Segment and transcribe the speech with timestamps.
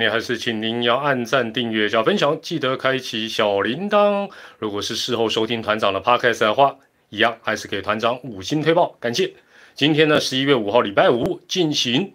[0.00, 4.30] 你还是请您要按赞、订阅、加分享，记得开启小铃铛。
[4.60, 6.76] 如果是事后收听团长的 podcast 的话，
[7.08, 9.34] 一样还是给团长五星推报，感谢。
[9.74, 12.14] 今天呢，十一月五号礼拜五进行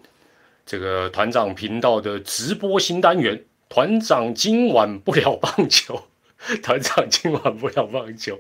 [0.65, 3.43] 这个团长频道的直播新单元。
[3.67, 6.03] 团长今晚不聊棒球，
[6.63, 8.39] 团长今晚不聊棒球。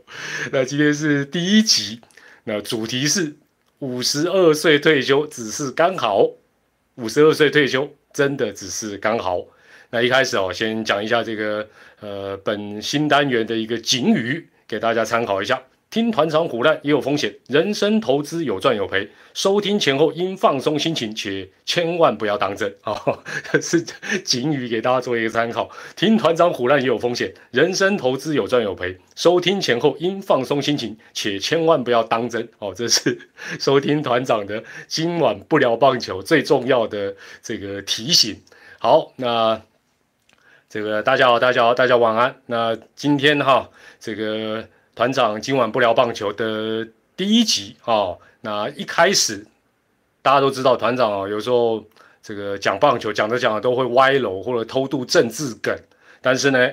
[0.53, 1.99] 那今天是第一集，
[2.45, 3.35] 那主题是
[3.79, 6.29] 五十二岁退休，只是刚好。
[6.95, 7.93] 五十二岁退休。
[8.13, 9.43] 真的只是刚好。
[9.89, 11.67] 那一开始哦，先讲一下这个
[11.99, 15.61] 呃本新单元的一个警语，给大家参考一下。
[15.93, 19.07] 听团长虎烂也有风险，人生投资有赚有赔。
[19.35, 22.99] 收听前后应放松心情，且千万不要当真啊！
[23.61, 23.79] 是
[24.23, 25.69] 警语，给大家做一个参考。
[25.95, 28.97] 听团长虎烂也有风险，人生投资有赚有赔。
[29.15, 32.73] 收听前后应放松心情，且千万不要当真哦。
[32.75, 33.29] 这是
[33.61, 38.41] 收听团长的今晚不聊棒球最重要的这个提醒。
[38.79, 39.61] 好，那
[40.67, 42.35] 这个大家好，大家好，大家晚安。
[42.47, 44.67] 那今天哈，这个。
[44.95, 49.45] 团长今晚不聊棒球的第一集啊，那一开始
[50.21, 51.83] 大家都知道，团长啊有时候
[52.21, 55.75] 这个讲棒球讲着讲着都会歪楼或者偷渡政治梗，
[56.21, 56.69] 但是呢，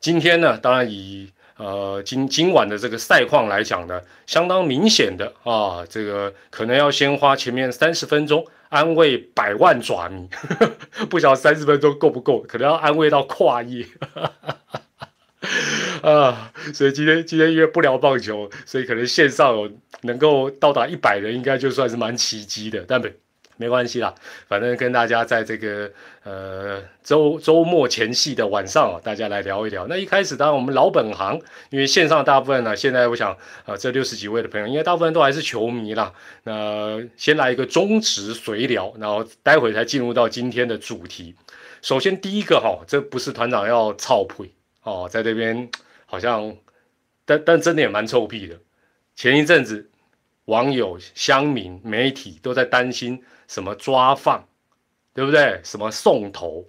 [0.00, 10.26] 今天呢，当然以呃今今晚的这个赛况来讲呢，相当明显的啊，这个可能要先花前面三十分钟安慰百万爪迷，
[11.10, 13.86] 不晓得三十分钟够不够，可能要安慰到跨夜。
[16.02, 19.70] 啊，所以今天今天因为不聊棒球，所以可能线上有
[20.02, 22.84] 能够到达一百人，应该就算是蛮奇迹的。
[22.86, 23.12] 但没
[23.56, 24.14] 没关系啦，
[24.46, 25.90] 反正跟大家在这个
[26.22, 29.86] 呃周周末前夕的晚上啊，大家来聊一聊。
[29.88, 31.40] 那一开始当然我们老本行，
[31.70, 36.12] 因为线上大部分呢，现在我想啊，这六十几位的朋友，应该大部分都还是球迷啦。
[36.44, 41.34] 那先来一个中职随聊，然后待会才进入到今天的主题。
[41.82, 44.52] 首先第一个哈，这不是团长要操配。
[44.84, 45.68] 哦，在这边
[46.10, 46.56] 好像，
[47.26, 48.58] 但但真的也蛮臭屁的。
[49.14, 49.90] 前一阵子，
[50.46, 54.42] 网友、乡民、媒体都在担心什么抓放，
[55.12, 55.60] 对不对？
[55.62, 56.66] 什么送头？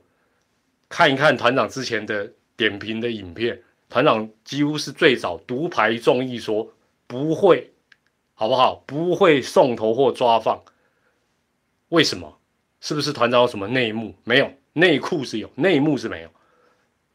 [0.90, 6.74] 看一看团长之前的点评的影片，团长几乎是最早独排众议说
[7.08, 7.72] 不会，
[8.34, 8.84] 好不好？
[8.86, 10.62] 不会送头或抓放。
[11.88, 12.40] 为什么？
[12.82, 14.14] 是不是团长有什么内幕？
[14.26, 16.30] 没有，内裤是有，内幕是没有。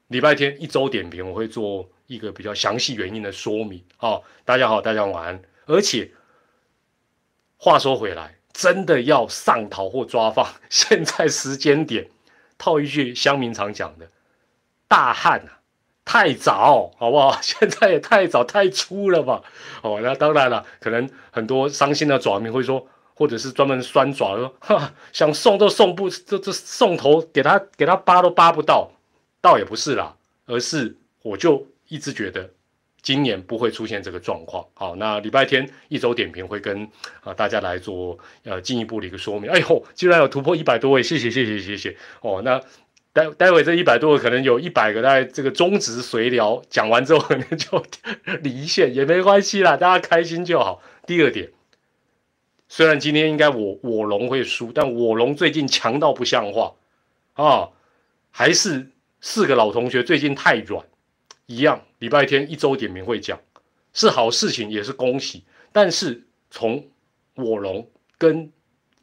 [0.06, 3.82] 礼拜天一周点评，我会做一个比较详细原因的说明。
[3.96, 5.42] 好，大家好，大家晚安。
[5.66, 6.10] 而且
[7.56, 12.10] 话说回来，真的要上逃或抓放， 现在时间点，
[12.58, 14.08] 套一句乡民常讲的，
[14.86, 15.60] 大旱啊，
[16.04, 17.38] 太早，好不好？
[17.40, 19.42] 现在也太早太粗了吧？
[19.82, 28.90] 哦，那当然了，可能很多伤心的爪民会说，或者是专门酸爪说，哈，想送都送不，这这送头给他给他扒都扒不到。
[29.40, 30.16] 倒也不是啦，
[30.46, 32.50] 而是我就一直觉得
[33.00, 34.66] 今年不会出现这个状况。
[34.74, 36.90] 好，那礼拜天一周点评会跟
[37.22, 39.48] 啊大家来做呃进一步的一个说明。
[39.48, 42.42] 哎呦，居然有突破一百多位，谢谢谢谢谢谢哦。
[42.44, 42.60] 那
[43.12, 47.84] 待待会这一百多个可能有一百个在这个中职随聊讲完之后可能就
[48.42, 50.82] 离线也没关系啦，大家开心就好。
[51.06, 51.52] 第二点，
[52.68, 56.74] 虽然今天应该我我龙会输，但我龙最近强到不像话
[57.34, 57.68] 啊，
[58.32, 58.90] 还是。
[59.26, 60.84] 四个老同学最近太软，
[61.46, 61.82] 一样。
[61.98, 63.40] 礼拜天一周点名会讲，
[63.92, 65.44] 是好事情，也是恭喜。
[65.72, 66.86] 但是从
[67.34, 67.88] 我龙
[68.18, 68.52] 跟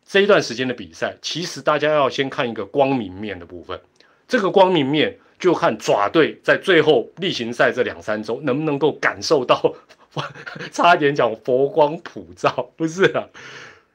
[0.06, 3.80] 这一段时间的比赛，其实大家要先看一个光明面的部分。
[4.28, 9.76] 这个光明面就看爪队在最后例行赛这两三周能不能够感受到，
[10.72, 13.28] 差点讲佛光普照，不是啊？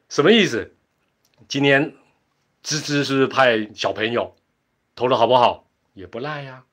[0.09, 0.75] 什么意思？
[1.49, 1.95] 今年
[2.63, 4.35] 芝芝是不是派小朋友
[4.95, 5.67] 投的好不好？
[5.95, 6.65] 也不赖呀，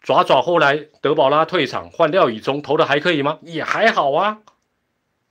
[0.00, 3.38] 爪爪后来德保拉退场换廖以中投的还可以吗？
[3.42, 4.38] 也还好啊。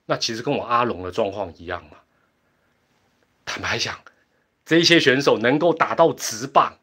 [0.05, 1.97] 那其实跟我阿龙的状况一样嘛。
[3.45, 3.97] 坦白讲，
[4.65, 6.77] 这些选手能够打到直棒，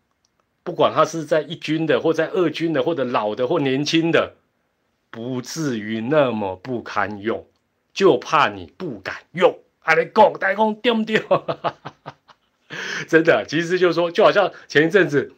[0.62, 4.34] 不管他是在一军的，或在二军的，或者老的或年轻的，
[5.10, 7.46] 不至于那么不堪用，
[7.92, 9.58] 就怕你不敢用。
[9.82, 11.22] 阿你讲，大讲对不对？
[13.06, 15.34] 真的，其实就是说，就好像前一阵子。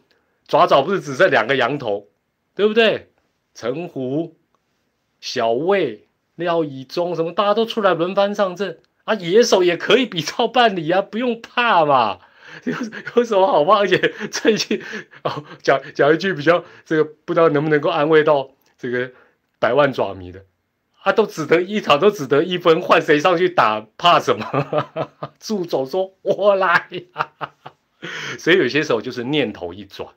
[0.47, 2.07] 爪爪不是只剩两个羊头，
[2.57, 3.11] 对不对？
[3.53, 4.35] 陈虎、
[5.21, 9.13] 小魏、廖以忠什么，大家都出来轮番上阵啊！
[9.15, 12.19] 野手也可以比照办理啊，不用怕嘛，
[12.65, 12.73] 有
[13.15, 13.79] 有什么好怕？
[13.79, 13.97] 而且
[14.31, 14.81] 最近
[15.23, 19.11] 哦，讲讲一句比较这个，不知道能不能够安慰到这个
[19.59, 20.43] 百万爪迷的
[21.03, 24.99] 啊，都只得一场，都只得一分，换谁上去打，怕什么？
[25.39, 27.31] 祝总说：“我来呀。
[28.37, 30.09] ”所以有些时候就是念头一转。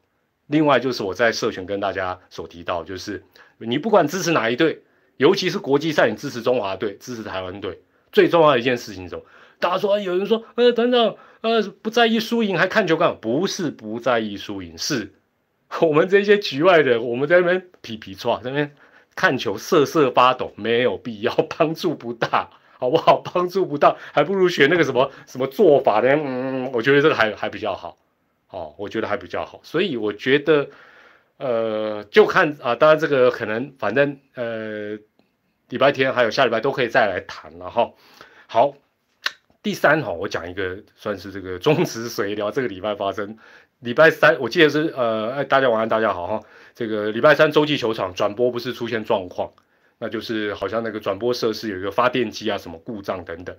[0.51, 3.23] 另外就是我在社群跟大家所提到，就是
[3.59, 4.83] 你不管支持哪一队，
[5.17, 7.81] 尤其是国际赛，你支持中华队，支持台湾队，
[8.11, 9.23] 最重要的一件事情是什么，
[9.61, 15.13] 大家说有人说，呃，团长，呃，不在意输赢还看球干不是不在意输赢，是
[15.81, 18.75] 我们这些局外人，我们在那边皮皮错，那边
[19.15, 23.23] 看球瑟瑟发抖，没有必要， 帮助不大，好不好？
[23.33, 26.09] 帮助不大，还不如学那个什么什么做法呢？
[26.17, 27.97] 嗯，我觉得这个还还比较好。
[28.51, 30.69] 哦，我觉得还比较好，所以我觉得，
[31.37, 34.99] 呃，就看啊，当然这个可能，反正呃，
[35.69, 37.93] 礼拜天还有下礼拜都可以再来谈了哈。
[38.49, 38.75] 好，
[39.63, 43.39] 第三哈，我讲一个算是这个中职水疗，这个礼拜发生，
[43.79, 46.41] 礼拜三我记得是呃，哎，大家晚安，大家好哈。
[46.75, 49.53] 这个礼拜三洲际球场转播不是出现状况，
[49.99, 53.57] 那就是好像那个转播设施有一个发电机啊什么故障等等。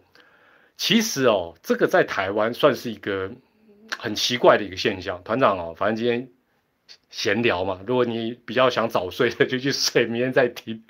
[0.76, 3.32] 其实哦，这个在台湾算是一个。
[3.98, 6.30] 很奇怪的一个现象，团长哦，反正今天
[7.10, 10.84] 闲聊嘛，如果你比较想早睡的，就去睡，明天再听。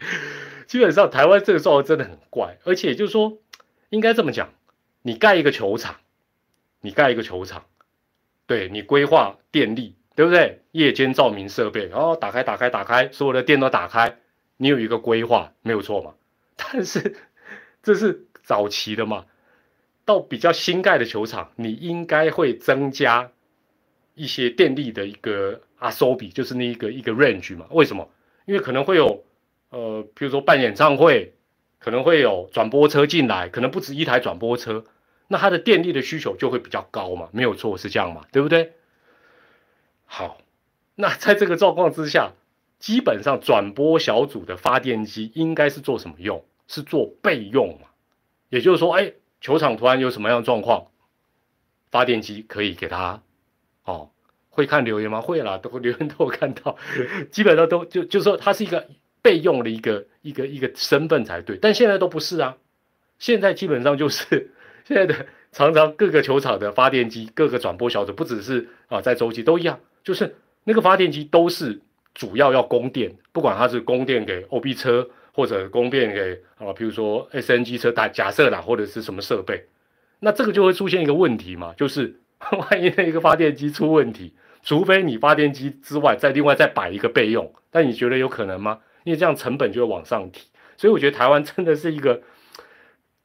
[0.68, 3.38] 基本上台湾这个状况真的很怪，而且就是说，
[3.90, 4.54] 应该这么讲，
[5.02, 5.98] 你盖一个球场，
[6.80, 7.66] 你盖一个球场，
[8.46, 10.62] 对你规划电力，对不对？
[10.72, 14.18] 夜间照明设备，然后打开打开打开，所有的电都打开，
[14.56, 16.14] 你有一个规划，没有错嘛？
[16.56, 17.18] 但是
[17.84, 19.26] 这是早期的嘛？
[20.12, 23.32] 到比较新盖的球场，你应该会增加
[24.14, 27.66] 一些电力的一个阿收比，就是那一个一个 range 嘛？
[27.70, 28.10] 为什么？
[28.46, 29.24] 因为可能会有
[29.70, 31.34] 呃，比如说办演唱会，
[31.80, 34.84] 可能会有转播车进来，可能不止一台转播车，
[35.30, 37.30] 那它的电力的需求就会比较高嘛？
[37.32, 38.26] 没有错，是这样嘛？
[38.34, 38.74] 对不对？
[40.06, 40.42] 好，
[40.96, 42.34] 那在这个状况之下，
[42.80, 46.44] 基本上转播小组的发电机应该是做什么用？
[46.68, 47.88] 是做备用嘛？
[48.50, 49.14] 也就是说，哎。
[49.42, 50.88] 球场突然有什么样的状况，
[51.90, 53.22] 发电机可以给他，
[53.84, 54.12] 哦，
[54.50, 55.20] 会看留言吗？
[55.20, 56.78] 会啦，都 留言都有看到，
[57.32, 58.88] 基本上都就就说他是一个
[59.22, 62.56] 备用的一个一个一个身份才对，但现在都不是啊，
[63.18, 64.52] 现在基本上就是
[64.86, 71.82] 现在的常常各个球场的发电机，各个转播小组不只是啊在洲际都一样，就是那个发电机都是
[72.14, 75.10] 主要要供电，不管它是供电给 OB 车。
[75.34, 79.66] 或者供电给啊，比如说 SNG 车，打假设啦，或者是什么设备，
[80.20, 82.20] 那这个就会出现一个问题嘛，就是
[82.52, 88.80] 万一那个发电机出问题，除非你发电机之外再另外再摆一个备用，但你觉得有可能吗？
[89.04, 90.48] 因为这样成本就会往上提，
[90.78, 92.22] 所以我觉得台湾真的是一个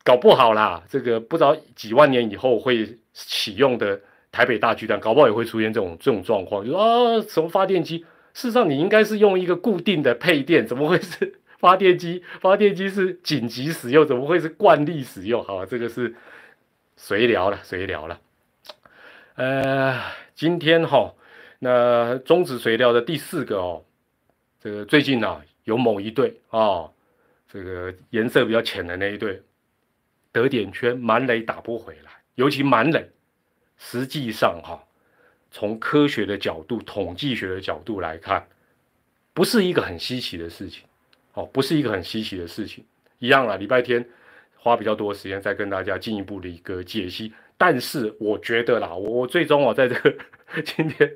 [0.04, 4.00] 搞不好啦，这个不知道几万年以后会启用的
[4.30, 7.98] 台北大巨蛋，搞不好也会出现这种这种状况，就说啊什么发电机，
[8.32, 11.40] 事实上你应该是用一个固定的配电，怎么会是？
[11.66, 15.42] 发电机，发电机是紧急使用，怎么会是惯例使用？
[15.42, 16.14] 好，这个是
[16.96, 18.20] 随聊了，随聊了。
[19.34, 20.00] 呃，
[20.36, 21.12] 今天哈，
[21.58, 23.84] 那中止随聊的第四个哦，
[24.60, 26.88] 这个最近呢，有某一队啊，
[27.48, 29.42] 这个颜色比较浅的那一队，
[30.30, 33.10] 得点圈满垒打不回来，尤其满垒，
[33.76, 34.80] 实际上哈，
[35.50, 38.46] 从科学的角度、统计学的角度来看，
[39.34, 40.84] 不是一个很稀奇的事情。
[41.36, 42.82] 哦，不是一个很稀奇的事情，
[43.18, 43.56] 一样啦。
[43.56, 44.02] 礼拜天
[44.56, 47.32] 花比较多时间再跟大家进一步的一个解析。
[47.58, 49.94] 但是我觉得啦，我最终哦，在这
[50.64, 51.14] 今天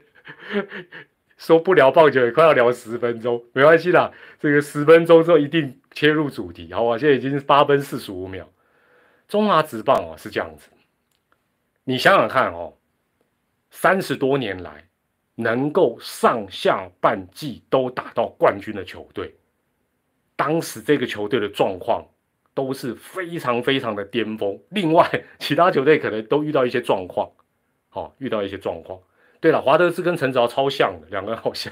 [1.39, 4.13] 说不聊棒球，也快要聊十分钟，没关系啦。
[4.39, 6.99] 这个十分钟之后一定切入主题，好吧？
[6.99, 8.47] 现在已经是八分四十五秒。
[9.27, 10.69] 中华职棒哦是这样子，
[11.85, 12.75] 你想想看哦，
[13.71, 14.85] 三十多年来
[15.35, 19.35] 能够上下半季都打到冠军的球队。
[20.41, 22.03] 当时这个球队的状况
[22.55, 25.07] 都是非常非常的巅峰，另外
[25.39, 27.31] 其他球队可能都遇到一些状况，
[27.91, 28.99] 好遇到一些状况。
[29.39, 31.71] 对了，华德斯跟陈子豪超像的，两个人好像，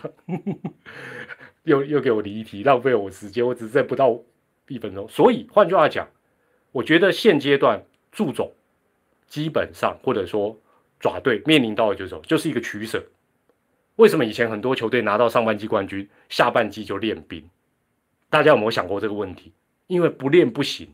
[1.65, 4.21] 又又给我离题，浪费我时间，我只剩不到
[4.67, 5.09] 一分钟。
[5.09, 6.07] 所以换句话讲，
[6.71, 7.83] 我觉得现阶段
[8.13, 8.53] 祝总
[9.27, 10.55] 基本上或者说
[11.01, 13.03] 爪队面临到的就是就是一个取舍。
[13.97, 17.49] 为什么以前很多球队拿到上半季冠军，下半季就练兵？
[18.31, 19.53] 大家有没有想过这个问题？
[19.87, 20.89] 因为不练不行，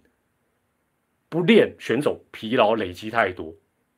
[1.29, 3.53] 不练选手疲劳累积太多。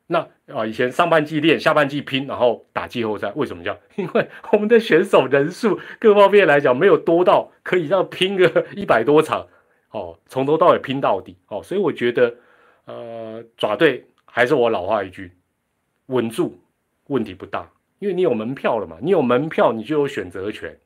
[0.06, 3.76] 那啊，以前上半季练，下半季拼，然后打季后赛，为什么叫？
[3.96, 9.46] 因为我们的选手人数各方面来讲没有多到可以让拼个 一百多场，
[9.90, 12.34] 哦，从头到尾拼到底，哦，所以我觉得，
[12.84, 15.32] 呃，爪队还是我老话一句，
[16.06, 16.58] 稳住，
[17.08, 20.78] 问题不大，因为你有门票了嘛，你有门票，你就有选择权，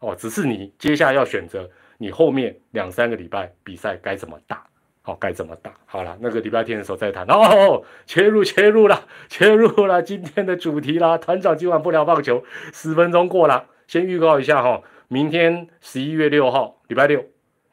[0.00, 1.70] 哦，只是你接下来要选择。
[1.98, 4.64] 你后面两三个礼拜比赛该怎么打？
[5.02, 5.72] 好，该怎么打？
[5.84, 7.26] 好了，那个礼拜天的时候再谈。
[7.26, 11.18] 哦，切入切入了，切入了今天的主题啦。
[11.18, 17.22] 团长今晚不聊棒球，十分钟过了，先预告一下哈，明天十一月六号，礼拜六，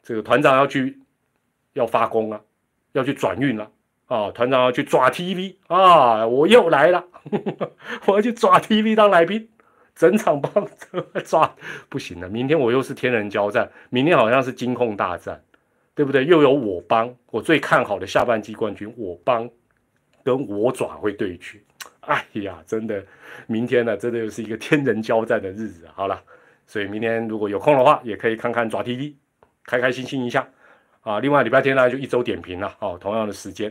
[0.02, 0.98] 这个团长要去
[1.72, 2.42] 要发工了，
[2.92, 3.70] 要去转运了
[4.08, 4.30] 啊！
[4.32, 6.26] 团长要去抓 TV 啊！
[6.26, 7.02] 我又来了，
[8.06, 9.48] 我要去抓 TV 当来宾，
[9.94, 10.68] 整场帮
[11.24, 11.54] 抓
[11.88, 12.28] 不行了。
[12.28, 15.42] 明天我又是天人交战，明天好像是金控大战。
[15.94, 16.24] 对不对？
[16.24, 19.46] 又有我帮，我最看好的下半季冠军，我帮
[20.24, 21.60] 跟我爪会对决。
[22.00, 23.04] 哎呀，真的，
[23.46, 25.86] 明天呢，真的又是一个天人交战的日子。
[25.92, 26.18] 好了，
[26.66, 29.12] 所以明天如果有空的话，也可以看看爪 TV，
[29.66, 30.48] 开开心心一下
[31.02, 31.20] 啊。
[31.20, 33.70] 另外礼拜天呢，就一周点评了哦，同样的时间。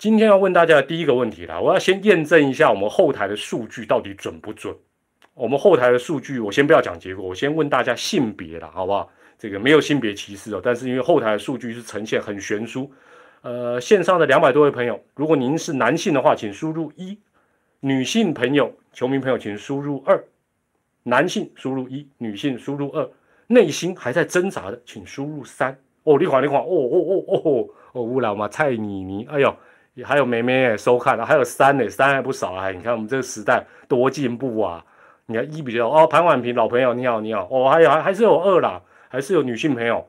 [0.00, 4.74] 今天要问大家的第一个问题啦，我要先验证一下我们后台的数据到底准不准。
[5.34, 9.10] 我们后台的数据，我先不要讲结果，我先问大家性别了，好不好？
[9.38, 12.90] 这个没有性别歧视哦，但是因为后台的数据是呈现很悬殊，
[13.42, 17.14] 呃，线上的两百多位朋友，如果您是男性的话，请输入一；
[17.80, 20.16] 女性朋友、球迷朋友，请输入二；
[21.02, 23.06] 男性输入一，女性输入二；
[23.48, 25.78] 内心还在挣扎的，请输入三。
[26.04, 29.54] 哦，你看，你看，哦哦哦哦哦，乌老嘛，蔡妮妮，哎呦，
[30.04, 32.70] 还有妹妹收看了，还有三呢，三还不少啊！
[32.70, 34.84] 你看我们这个时代多进步啊！
[35.26, 38.80] 你看一比较哦，潘婉平老朋友，你好，你好，哦，还有还是有二啦。
[39.12, 40.08] 还是有女性朋友，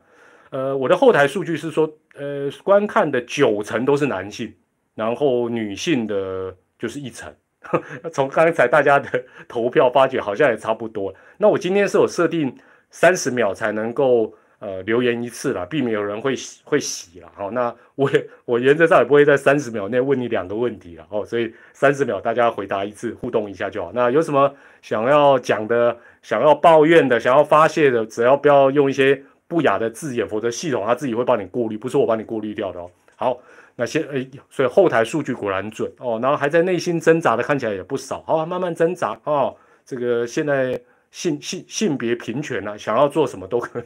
[0.50, 4.54] 呃，我的后台数据是说，呃，观看的九成都是男性，
[4.94, 7.34] 然后女性的就是一成。
[8.12, 11.12] 从刚才大家的投票发觉，好像也差不多。
[11.36, 12.56] 那我今天是有设定
[12.90, 17.28] 三十秒才能够呃留言一次了，避免有人会会洗了。
[17.34, 21.04] 好，那我也我原则上也不会在三十秒内问你两个问题了。
[21.10, 23.90] 哦，所以三十秒大家回答一次，互动一下就好。
[23.92, 25.98] 那有什么想要讲的？
[26.22, 32.88] 想要抱怨的，想要发泄的，只要不要用一些不雅的字眼，否则系统它自己会帮你过滤，不是我帮你过滤掉的哦。
[33.16, 33.38] 好，
[33.74, 36.20] 那先诶，所以后台数据果然准哦。
[36.22, 38.22] 然后还在内心挣扎的，看起来也不少。
[38.24, 39.56] 好，慢慢挣扎哦。
[39.84, 40.80] 这个现在
[41.12, 43.84] 性性性别平权啊，想要做什么都可以。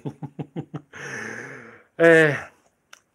[1.97, 2.51] 哎，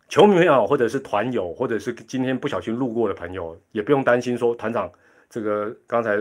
[0.07, 4.91] 球迷朋友，或者是团友，或者是今天不小心路过的朋友，也不用担心说团长。
[5.29, 6.17] 这个刚才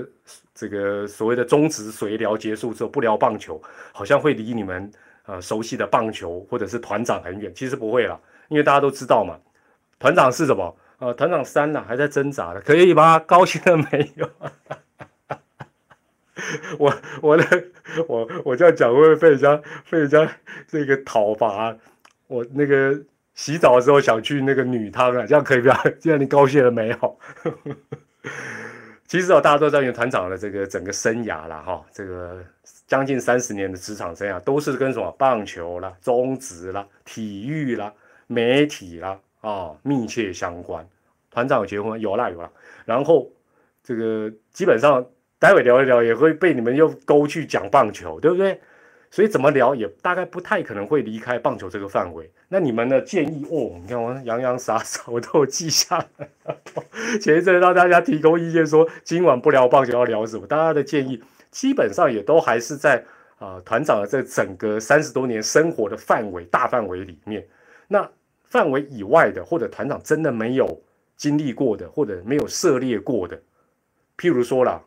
[0.55, 3.61] 这个所谓的中止随聊结束之后不聊棒球，
[3.93, 4.89] 好像会离你们
[5.27, 7.53] 呃熟悉的棒球或者是团长很远。
[7.53, 8.17] 其实不会啦，
[8.49, 9.37] 因为大家都知道嘛，
[9.99, 10.77] 团长是什么？
[10.99, 13.19] 呃，团长三呢，还在挣扎的，可以吗？
[13.19, 14.31] 高兴了没有？
[16.79, 16.93] 我
[17.23, 17.65] 我的
[18.09, 20.31] 我我这样讲会不会被人家被人家
[20.69, 21.77] 这个讨伐？
[22.27, 22.99] 我那个
[23.35, 25.77] 洗澡的时候想去那个女汤啊，这样可以不要？
[26.01, 27.19] 这样你高兴了没有？
[29.09, 32.45] 其实哦，大家都知道，团长的这个整个生涯了哈，这个
[32.87, 37.93] 将近三十年的职场生涯，都是跟什么棒球啦、中职啦、体育啦、
[38.29, 40.87] 媒体啦啊密切相关。
[41.33, 42.49] 团长有结婚有啦有啦，
[42.85, 43.29] 然后
[43.83, 45.05] 这个基本上
[45.41, 48.61] 待会聊一聊，也会被你们又勾去讲棒球，对不对？
[49.11, 52.31] 所以怎么聊也大概不太可能会离开棒球这个范围。
[52.49, 56.57] 那你们的建议哦，你看我洋洋洒洒我都有记下来。
[57.21, 61.21] 前一阵让大家提供意见说今晚不聊棒球要聊什么，大家的建议
[61.51, 63.03] 基本上也都还是在
[63.39, 67.45] 啊团长的这整个三十多年生活的范围大范围里面。
[67.89, 68.09] 那
[68.45, 70.81] 范围以外的，或者团长真的没有
[71.17, 73.41] 经历过的，或者没有涉猎过的，
[74.19, 74.81] 譬如说啦。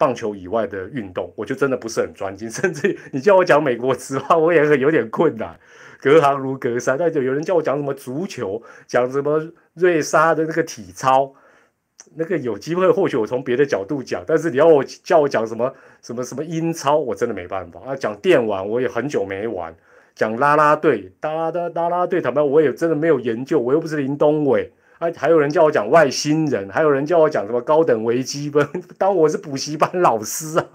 [0.00, 5.54] 棒球以外的运动，我就真的不是很专精， 甚至你叫我讲美国职棒，我也很有点困难，
[6.00, 6.96] 隔行如隔山。
[6.96, 11.34] 但就有人叫我讲什么足球，讲什么瑞莎的那个体操，
[12.14, 14.24] 那个有机会或许我从别的角度讲。
[14.26, 17.94] 但是你要我叫我讲什么什么什么英超，我真的没办法啊。
[17.94, 19.74] 讲电玩，我也很久没玩。
[20.14, 24.72] 讲啦啦队，哒啦哒啦啦队，坦白我也真的没有研究，我又不是林东伟。
[25.00, 30.66] 还还有人叫我讲外星人，还有人叫我讲什么高等微积分， 当我是补习班老师啊？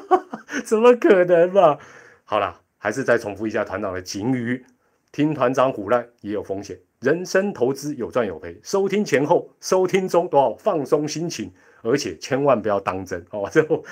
[0.64, 1.76] 怎么可能嘛？
[2.24, 4.64] 好了，还是再重复一下团长的警语：
[5.12, 11.52] 听团长胡乱也有风险，人生投资有赚有赔，收听前后、收听中都要放松心情，
[11.82, 13.46] 而且千万不要当真哦。
[13.52, 13.84] 最后，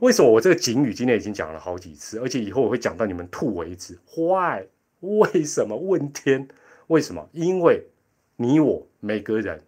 [0.00, 4.66] 为什么我这个警语今天已经讲了好几次，而且以后我会讲到你们吐为止？Why？
[5.00, 5.76] 为什么？
[5.76, 6.46] 问天？
[6.86, 7.28] 为什么？
[7.32, 7.88] 因为。
[8.42, 9.60] 你我每个人，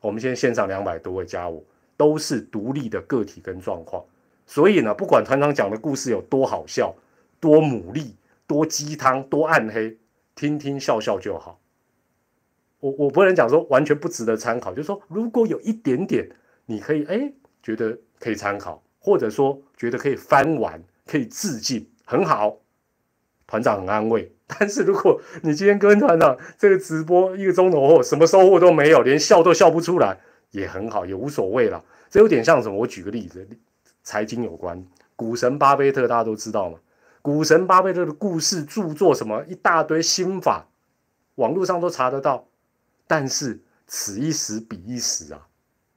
[0.00, 1.62] 我们现在线上两百多位加我，
[1.96, 4.04] 都是独立的个体跟状况，
[4.44, 6.92] 所以呢，不管团长讲的故事有多好笑、
[7.38, 8.10] 多牡蛎、
[8.44, 9.96] 多鸡汤、多暗黑，
[10.34, 11.60] 听听笑笑就好。
[12.80, 16.28] 我我不能讲说完全不值得参考，就是说如果有一点点，
[16.64, 22.56] 你可以哎觉得可以参考，或者说觉得可以翻完、可以致敬，很好，
[23.46, 30.18] 团长很安慰，但是如果你今天跟团长这个直播一个钟头后，什么收获都没有，连笑都笑不出来，
[30.52, 31.82] 也很好，也无所谓了。
[32.08, 32.76] 这有点像什么？
[32.76, 33.46] 我举个例子，
[34.02, 34.84] 财经有关，
[35.16, 36.78] 股神巴菲特大家都知道嘛。
[37.22, 40.68] 股神巴菲特的故事、著作什么一大堆心法，
[41.34, 42.46] 网络上都查得到。
[43.08, 45.46] 但是此一时彼一时啊，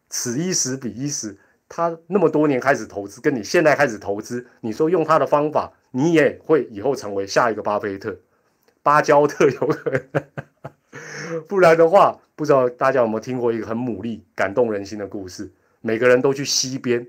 [0.10, 1.38] 此一时彼一时。
[1.72, 8.18] 他那么多年开始投资，跟你现在开始投资，你说用他的方法，你也会以后成为下一个巴菲特、
[8.84, 10.24] 芭蕉特有可能。
[11.48, 15.52] 不然的话，不知道大家有没有听过一个很牡蛎、感动人心的故事？
[15.82, 17.08] 每个人都去溪边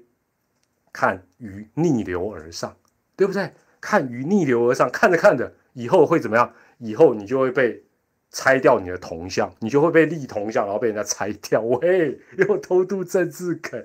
[0.93, 2.77] 看鱼逆流而上，
[3.17, 3.51] 对不对？
[3.81, 6.53] 看鱼逆流而上，看着看着，以后会怎么样？
[6.79, 7.83] 以后你就会被
[8.31, 11.61] 拆掉你的铜像，你就会被立铜像，然后被人家拆掉。
[11.63, 13.85] 喂，又偷渡政治梗。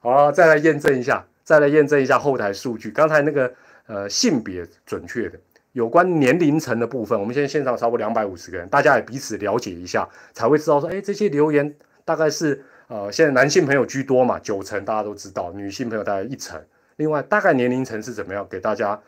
[0.00, 2.90] 好，再来验证一下，再来验证一下后台数据。
[2.90, 3.52] 刚才那个
[3.86, 5.38] 呃性别准确的，
[5.72, 11.74] 有关年龄层的部分，我们现在线上超过两百五十个人，大家也彼此了解一下，才会知道说，哎，这些留言
[12.04, 16.60] 大概是呃现在男性朋友居多嘛，九成大家都知道，女性朋友大概一成。
[16.96, 18.46] 另外，大概年龄层是怎么样？
[18.50, 19.00] 给大家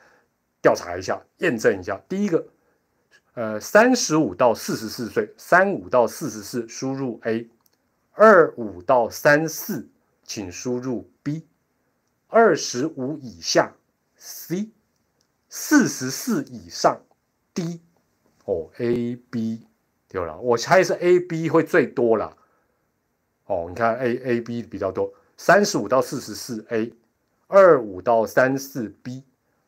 [0.61, 2.01] 调查一下，验证一下。
[2.09, 2.47] 第一个，
[3.35, 7.49] 呃，三十五到四十四岁，三五到四十四输入 A，
[8.13, 9.89] 二五到三四。
[10.25, 11.47] 请输入 B，
[12.29, 13.75] 二十五以下
[14.17, 14.71] C，
[15.55, 16.99] 四十四以上
[17.53, 17.83] D，
[18.47, 19.67] 哦 A B
[20.09, 22.35] 对了，我猜是 A B 会最多了。
[23.45, 26.95] 哦，你看 A A B 比较多，三十五到四十四 A，
[27.49, 29.25] 二五到三四 B，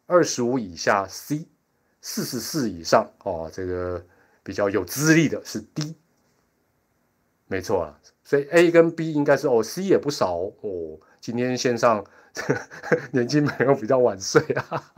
[0.06, 1.46] 二十五以下 C，
[2.00, 4.02] 四十四以上哦，这个
[4.42, 5.96] 比较有资历的是 D，
[7.46, 8.00] 没错啊。
[8.22, 10.98] 所以 A 跟 B 应该是哦，C 也不少哦。
[11.20, 12.02] 今天线上
[12.36, 12.56] 呵
[13.12, 14.94] 年轻朋友比较晚睡啊，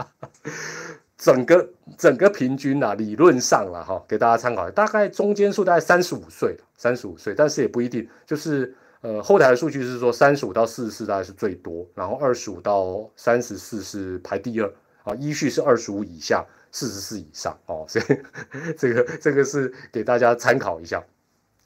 [1.19, 14.73] 整个整个平均啊，理论上了哈，给大家参考，大概中间数大概三十五岁，三十五岁，但是也不一定，就是呃后台的数据是说三十五到四十四大概是最多，然后二十五到三十四是排第二
[15.05, 18.05] 啊，依序是二十五以下，四十四以上哦，所以
[18.77, 21.03] 这个这个是给大家参考一下，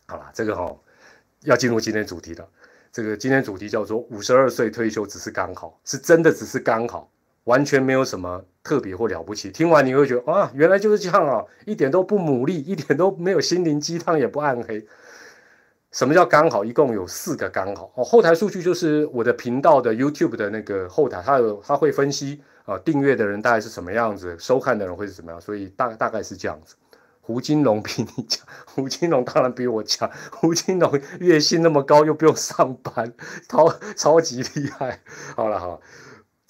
[0.07, 0.77] 好了，这个哈。
[1.45, 2.47] 要进入今天主题了，
[2.93, 7.11] 这个今天主题叫做五十二岁退休只是刚好，是真的只是刚好，
[7.51, 9.51] 完全没有什么特别或了不起。
[9.51, 14.87] 听完你会觉得啊，原来就是这样啊，一点都不努力， 一点都没有心灵鸡汤，也不暗黑。
[15.91, 16.65] 什么叫刚好？
[16.65, 18.05] 一共有四个刚好哦。
[18.05, 26.77] 后台数据就是我的频道的 YouTube 的那个后台，它有它会分析啊，订阅的人大概是什么样子，收看的人会是怎么样，所以大大概是这样子。
[27.23, 30.09] 胡金龙比你强， 胡金龙当然比我强。
[30.31, 33.13] 胡金龙月薪那么高，又不用上班，
[33.49, 35.01] 超超级厉害。
[35.37, 35.81] 好了好，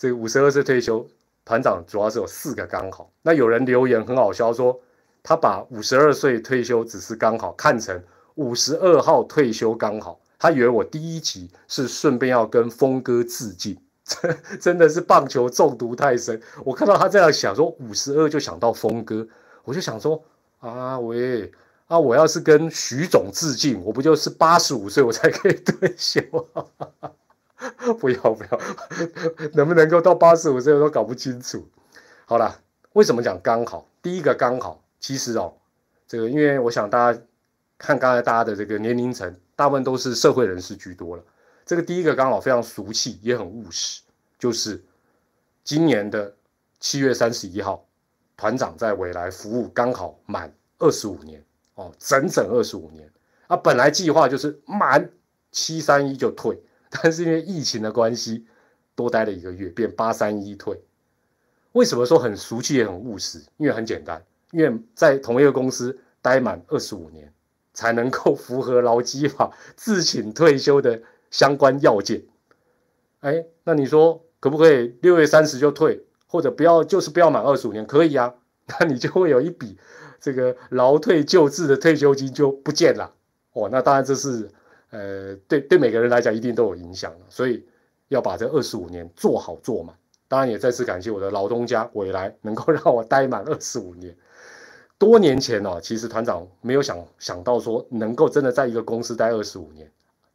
[0.00, 1.06] 这个五十二岁退休，
[1.44, 3.12] 团长主要是有四个刚好。
[3.20, 4.80] 那有人留言很好笑，说
[5.22, 8.02] 他把五十二岁退休只是刚好看成
[8.36, 13.76] 五十二号退休刚好，他以为我第一集是顺便要跟峰哥致敬，
[14.58, 16.40] 真的是棒球中毒太深。
[16.64, 19.28] 我看到他这样想，说五十二就想到峰哥，
[19.64, 20.24] 我就想说。
[20.60, 21.50] 啊喂
[21.86, 21.98] 啊！
[21.98, 26.20] 我要是跟徐总致敬，我不就是八十五岁我才可以退休？
[27.98, 28.60] 不 要不要，
[29.54, 31.68] 能不能够到八十五岁我都搞不清楚。
[32.24, 32.60] 好了，
[32.92, 33.86] 为什么讲刚好？
[34.02, 35.52] 第一个刚好，其实哦，
[36.06, 37.20] 这个因为我想大家
[37.78, 41.22] 看刚才大家的这个年龄层，大部分都是社会人士居多了。
[41.66, 44.02] 这个第一个刚好非常俗气，也很务实，
[44.38, 44.82] 就是
[45.62, 46.34] 今年的
[46.78, 47.86] 七月三十一号。
[48.36, 51.44] 团长在未来服务刚好满二十五年
[51.74, 53.06] 哦，整整二十五年
[53.48, 53.54] 啊！
[53.54, 55.10] 本来计划就是满
[55.52, 56.58] 七三一就退，
[56.90, 58.44] 但是因为疫情的关系，
[58.94, 60.82] 多待了一个月，变八三一退。
[61.72, 63.40] 为什么说很俗气也很务实？
[63.56, 67.32] 因为很简单，因为在同一个公司待满二十五年，
[67.72, 71.00] 才能够符合劳基法自请退休的
[71.30, 72.24] 相关要件。
[73.20, 76.04] 哎，那你说可不可以六月三十就退？
[76.26, 78.34] 或者不要，就是不要满二十五年，可以啊，
[78.80, 79.78] 那你就会有一笔
[80.20, 83.14] 这个劳退救治的退休金就不见了
[83.52, 83.68] 哦。
[83.70, 84.50] 那当然这是
[84.90, 87.64] 呃，对对每个人来讲一定都有影响，所以
[88.08, 89.96] 要把这二十五年做好做满。
[90.28, 94.16] 当然也再次感谢我的老东家未来能够让我待满二十五年。
[94.98, 99.90] 多年前哦，其实团长没有想想到说能够真的在一个公司待二十五年。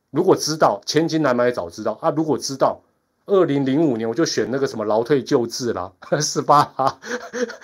[0.10, 2.82] 如果知道千金难买早知道啊，如果知道。
[3.28, 5.91] 二零零五年我就选那个什么劳退救治啦，
[6.22, 7.00] 十八趴，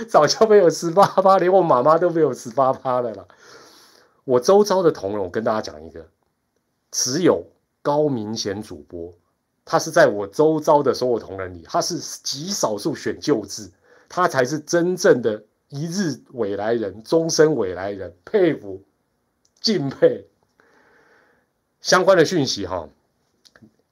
[0.09, 3.27] 早就没有十八趴，连我妈妈都没有十八趴的了。
[4.23, 6.03] 我周遭的同仁，我跟大家讲一个，
[6.91, 7.43] 只有
[7.81, 9.13] 高明贤主播，
[9.65, 13.71] 他是在我周遭的所有同仁里，他是极少数选救治，
[14.09, 18.83] 他才是真正的一日未来人，终身未来人，佩服，
[19.61, 20.27] 敬佩。
[21.79, 22.87] 相关的讯息哈，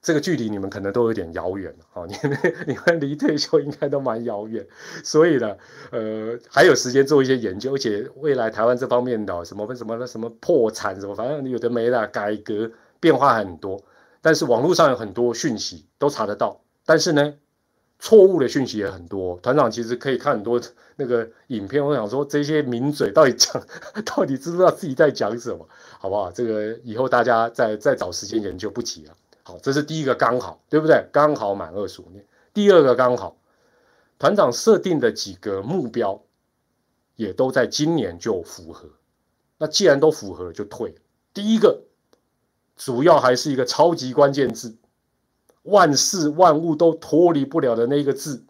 [0.00, 4.64] 这个距离你们可能都有点遥远哈，你们你们离退休应该都蛮遥远，
[5.02, 5.56] 所以呢，
[5.90, 13.82] 呃，还有时间做一些研究，而且未来台湾这方面的什么什么什么破产什么，反正有的没的，改革变化很多，
[14.20, 17.34] 但是网络上有很多讯息都查得到，但是呢。
[18.02, 20.58] 错误的讯息也很多，团长其实可以看很多
[20.96, 21.84] 那个影片。
[21.84, 23.62] 我想说，这些名嘴到底讲，
[24.06, 26.32] 到底知不知道自己在讲什么，好不好？
[26.32, 29.14] 这个以后大家再再找时间研究不急了。
[29.42, 31.06] 好，这是第一个刚好，对不对？
[31.12, 32.24] 刚好满二十五年。
[32.54, 33.36] 第二个刚好，
[34.18, 36.22] 团长设定的几个目标，
[37.16, 38.88] 也都在今年就符合。
[39.58, 40.94] 那既然都符合，就退。
[41.34, 41.82] 第一个，
[42.80, 44.74] 主要还是一个超级关键字。
[45.64, 48.42] 万事万物都脱离不了的那个字，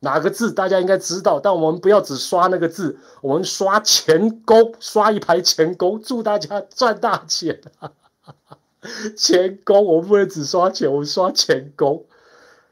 [0.00, 1.40] 哪个字大家应该知道？
[1.40, 7.58] 但我们不要只刷那个字，我们刷钱钩，刷一排钱钩，祝大家赚大钱！
[9.16, 12.04] 钱钩，我不能只刷钱，我刷钱钩。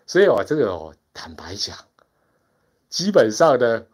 [0.07, 1.75] 所以哦，这个哦，坦白讲，
[2.91, 3.85] 基本上呢，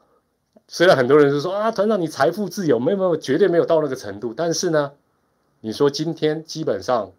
[0.67, 4.35] 虽然很多人就说啊，团长你财富自由，没有没有，绝对没有到那个程度。
[4.37, 4.91] 但是呢，
[5.65, 7.11] 你说今天基本上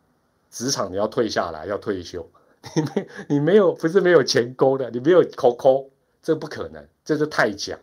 [0.51, 2.29] 职场你要退下来，要退休。
[2.75, 5.89] 你没你没有不是没有钱勾的，你没有抠抠，
[6.21, 7.79] 这不可能，这是太假。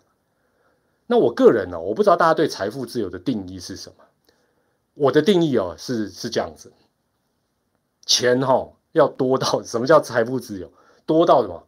[1.09, 4.05] 那我个人呢，我不知道大家对财富自由的定义是什么。
[4.95, 6.73] 我的定义哦是是这样子，
[8.07, 10.71] 钱哈要多到什么叫财富自由？
[11.05, 11.67] 多到什么？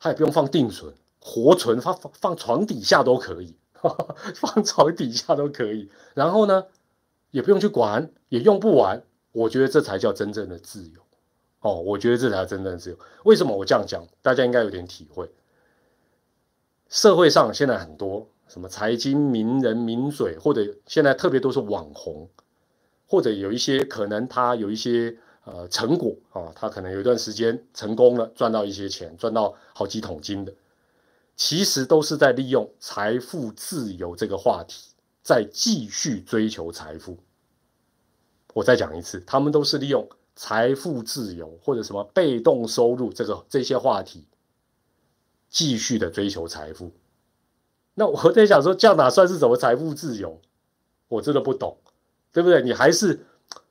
[0.00, 3.54] 它也不用放定存，活存放放放床底下都可以，
[4.40, 5.90] 放床底下都可以。
[6.14, 6.64] 然后呢，
[7.36, 9.02] 也不用去管，也用不完。
[9.32, 11.02] 我觉得这才叫真正的自由。
[11.60, 12.98] 哦，我觉得这才真正的自由。
[13.24, 14.08] 为什么我这样讲？
[14.22, 15.30] 大家应该有点体会。
[16.88, 22.26] 社会上现在很多什么财经名人名嘴，或者现在特别都是网红，
[23.06, 30.54] 或者有一些可能他有一些呃成果啊，他可能有一段时间成功了，赚到一些钱，赚到好几桶金的，
[31.36, 37.18] 其实都是在利用财富自由这个话题，在继续追求财富。
[38.56, 40.08] 我再讲一次，他们都是利用。
[40.34, 44.26] 财富自由或者什么被动收入，这个这些话题，
[45.48, 46.92] 继续的追求财富。
[47.94, 50.40] 那我在想说，这样哪算是什么财富自由？
[51.08, 51.78] 我真的不懂，
[52.32, 52.62] 对不对？
[52.62, 53.26] 你还是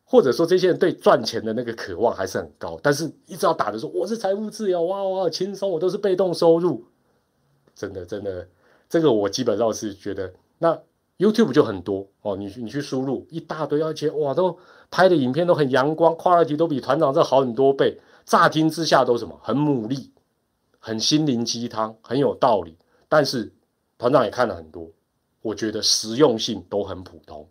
[0.06, 6.86] 或者说这些人对赚钱的那个渴望还是很高，但是一直要打的说我是财富自由，哇哇轻松，我都是被动收入。
[7.76, 8.48] 真的真的，
[8.90, 10.80] 这个我基本上是觉得那。
[11.18, 18.00] YouTube 就很多哦，你你去输入一大堆，而且哇，都拍的影片都很阳光，quality 都比团长这好很多倍。
[18.26, 20.12] 乍听之下都什么很努力，
[20.80, 22.78] 很心灵鸡汤，很有道理。
[23.08, 23.54] 但是
[23.98, 24.90] 团长也看了很多，
[25.42, 27.48] 我觉得实用性都很普通。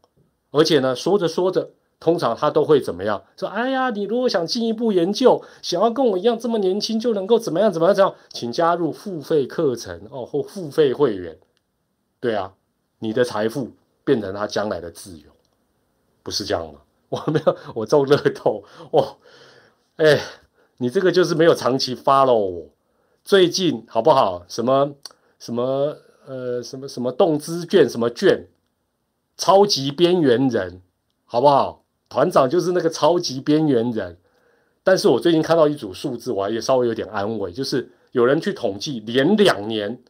[0.51, 1.71] 而且呢，说着说着，
[2.01, 3.23] 通常他都会怎么样？
[3.37, 11.39] 说哎呀，你如果想进一步研究，想要跟我一样这么年轻就能够怎么样怎么样怎样，请加入付费课程哦，或付费会员。
[12.21, 12.55] 对啊。
[13.01, 13.71] 你的财富
[14.03, 15.29] 变成他将来的自由，
[16.23, 16.81] 不是这样吗？
[17.27, 19.19] 我没有，我中乐透哦，
[19.97, 20.21] 哎，
[20.79, 22.67] 你这个就是没有长期 follow 我。
[23.25, 24.45] 最近好不好？
[24.49, 24.95] 什么
[25.39, 25.97] 什么
[26.27, 28.49] 呃，什么什么动资券，什么券，
[29.37, 30.83] 超级边缘人，
[31.25, 31.85] 好不好？
[32.09, 34.19] 团长就是那个超级边缘人。
[34.83, 40.03] 但是我最近看到一组数字，我也稍微有点安慰，就是有人去统计，连两年。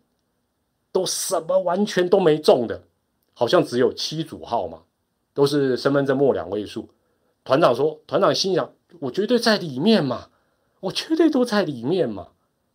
[0.94, 2.84] 都什么完全都没中的，
[3.32, 4.78] 好像只有七组号码，
[5.34, 6.88] 都是身份证末两位数。
[7.44, 10.28] 团长说，团长心想，我绝对在里面嘛，
[10.80, 12.28] 我绝对都在里面嘛。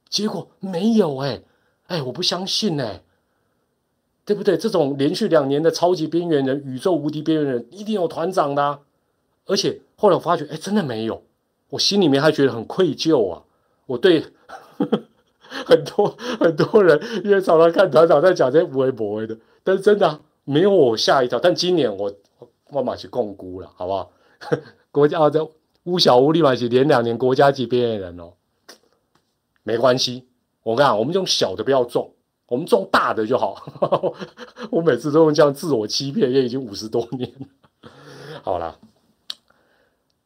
[0.08, 1.42] 结果没有哎，
[1.88, 3.02] 哎，我不相信哎，
[4.26, 4.56] 对不对？
[4.58, 8.82] 这种连续两年的超级边缘人、宇宙无敌边缘人，一定有团长的。
[9.46, 11.24] 而且后来我发觉，哎，真的没有，
[11.70, 13.44] 我心里面还觉得很愧疚啊，
[13.88, 14.26] 我对。
[15.66, 21.40] 很多很多人因为常常看团长在讲这些无微不微的，但是真的没有我吓一跳。
[21.40, 22.14] 但今年我
[22.72, 24.12] 慢慢去共估了，好不好？
[24.92, 25.50] 国家啊，这
[25.84, 28.34] 乌小乌立马是连两年国家级边缘人哦，
[29.64, 30.28] 没关系。
[30.64, 32.14] 我讲，我们用小的不要中，
[32.48, 33.64] 我们中大的就好。
[34.72, 37.90] 我每次都用这样自我欺骗，也已经五十多年了。
[38.44, 38.78] 好了。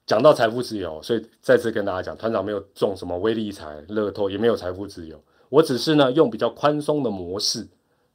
[0.05, 5.17] 讲到财富自由，所以再次跟大家讲，团长没有中什么微利财、乐透，也没有财富自由。
[5.47, 7.69] 我只是呢用比较宽松的模式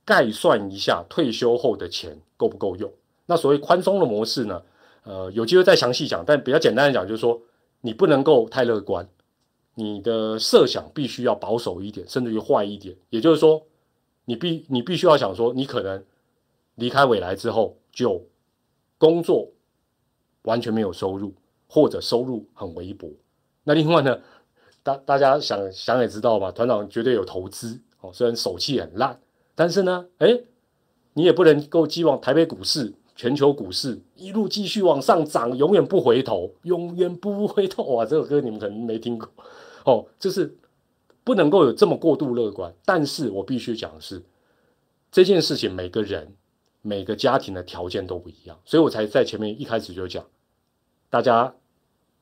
[0.04, 2.92] 概算一下退休后的钱够不够用。
[3.30, 4.62] 那所谓宽松的模式呢，
[5.02, 6.24] 呃，有机会再详细讲。
[6.26, 7.38] 但比较简单的讲，就是说
[7.82, 9.06] 你不能够太乐观，
[9.74, 12.96] 你的设想必须要保守一点，甚至于坏一点。
[13.10, 13.62] 也就是说，
[14.24, 16.02] 你必你必须要想说，你可能
[16.76, 18.24] 离开未来之后，就
[18.96, 19.50] 工作
[20.42, 21.34] 完全没有收入，
[21.68, 23.10] 或者收入很微薄。
[23.64, 24.18] 那另外呢，
[24.82, 29.20] 大大家想想也知道吧，团长绝对有投资哦，虽然手气很烂，
[29.54, 30.40] 但是呢，哎，
[31.12, 38.06] 你也不能够寄望台北股市、全球股市一路继续往上涨，永远不回头，永远不回头啊！
[38.06, 39.28] 这首歌你们可能没听过
[39.84, 40.56] 哦，就是
[41.24, 42.72] 不能够有这么过度乐观。
[42.84, 44.22] 但是我必须讲的是，
[45.10, 46.32] 这件事情每个人、
[46.80, 50.24] 每个家庭的条件都不一样，所以我才在前面一开始就讲，
[51.10, 51.52] 大家。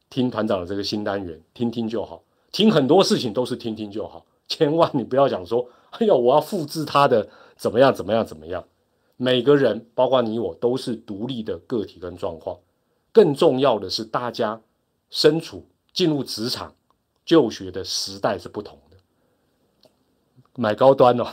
[0.08, 2.22] 听团长的这个新单元，听听就好。
[2.52, 8.64] 听很多事情都是听听就好，千万你不要讲说，哎呀，我要复制他的怎么样怎么样怎么样。
[9.16, 12.58] 每个人，包括你我，都是独立的个体跟状况。
[13.12, 14.60] 更重要的是，大家
[15.08, 16.74] 身处进入职场
[17.24, 18.96] 就学的时代是不同的。
[20.54, 21.26] 买高端哦，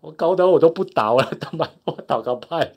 [0.00, 2.74] 我高端我都不倒了，他买我打个派。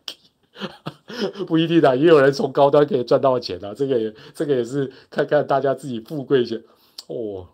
[1.48, 3.74] 不一定的，也有人从高端可以赚到钱啊。
[3.74, 6.64] 这个也，这个也是看看大家自己富贵些。
[7.08, 7.48] 哦，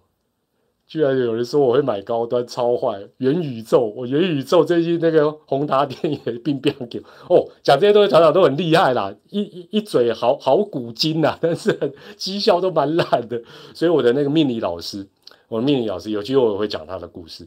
[0.88, 2.98] 居然有人说我会买高端，超坏！
[3.18, 6.98] 元宇宙，我元宇宙最近那个宏达电也并不给
[7.30, 13.42] 哦，讲这些东西，团长都很厉害啦，一一一嘴好好古今呐，但是绩效都蛮烂的。
[13.74, 15.06] 所以我的那个命理老师，
[15.50, 17.46] 我的命理老师有机会我会讲他的故事。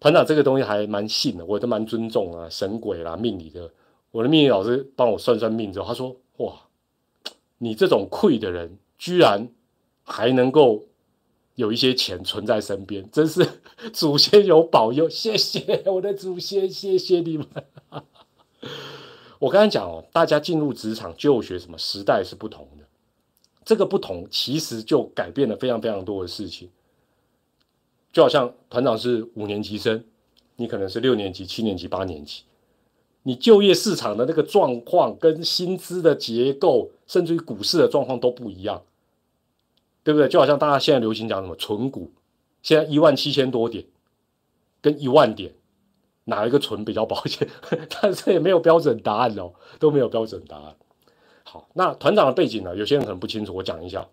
[0.00, 3.70] 团长这个东西还蛮信的，我都蛮尊重啊，神鬼啦，命理的。
[4.10, 6.54] 我的命理老师帮我算算命之后，他说：“哇，
[7.58, 9.48] 你这种愧的人，居然
[10.02, 10.84] 还能够
[11.54, 13.46] 有一些钱存在身边， 真是
[13.92, 17.46] 祖先有保佑，谢谢 我的祖先，谢谢你们。
[19.38, 22.84] ”我刚才讲哦，大家进入职场就学什么时代是不同的，
[23.64, 26.70] 这个不同其实就改变了非常非常多的事情。
[28.12, 30.02] 就好像团长是五年级生，
[30.56, 32.42] 你可能是六年级、七年级、八年级。
[33.24, 38.82] 你就业市场的那个状况，跟薪资的结构，甚至于股市的状况都不一样，
[40.04, 40.28] 对不对？
[40.28, 42.12] 就好像大家现在流行讲什么存股，
[42.62, 43.84] 现在一万七千多点，
[44.80, 45.52] 跟一万点，
[46.24, 47.48] 哪一个存比较保险？
[48.00, 50.76] 但是也没有标准答案哦，都没有标准答案。
[51.42, 52.76] 好，那团长的背景呢？
[52.76, 54.06] 有些人可能不清楚，我讲一下。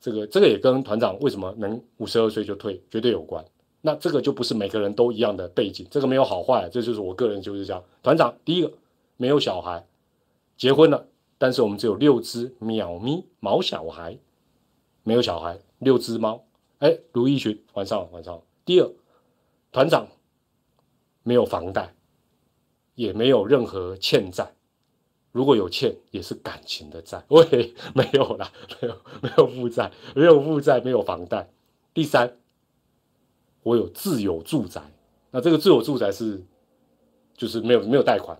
[0.00, 3.42] 这个这个也跟团长为什么能五十二岁就退绝对有关。
[3.80, 7.82] 那这个就不是每个人都一样的背景，这个没有好坏，这就是我个人就是这样。
[8.02, 8.72] 团长，第一个
[9.16, 9.86] 没有小孩，
[10.56, 11.06] 结婚了，
[11.38, 14.18] 但是我们只有六只喵咪毛小孩，
[15.04, 16.44] 没有小孩，六只猫。
[16.80, 18.42] 哎，如一群，晚上晚上。
[18.64, 18.90] 第二，
[19.70, 20.08] 团长
[21.22, 21.94] 没有房贷，
[22.96, 24.52] 也没有任何欠债，
[25.30, 27.22] 如果有欠，也是感情的债。
[27.28, 28.50] 喂，没有啦，
[28.82, 31.48] 没有没有负债，没有负债，没有房贷。
[31.94, 32.36] 第三。
[33.62, 34.82] 我有自有住宅，
[35.30, 36.44] 那这个自有住宅是，
[37.34, 38.38] 就是没有没有贷款。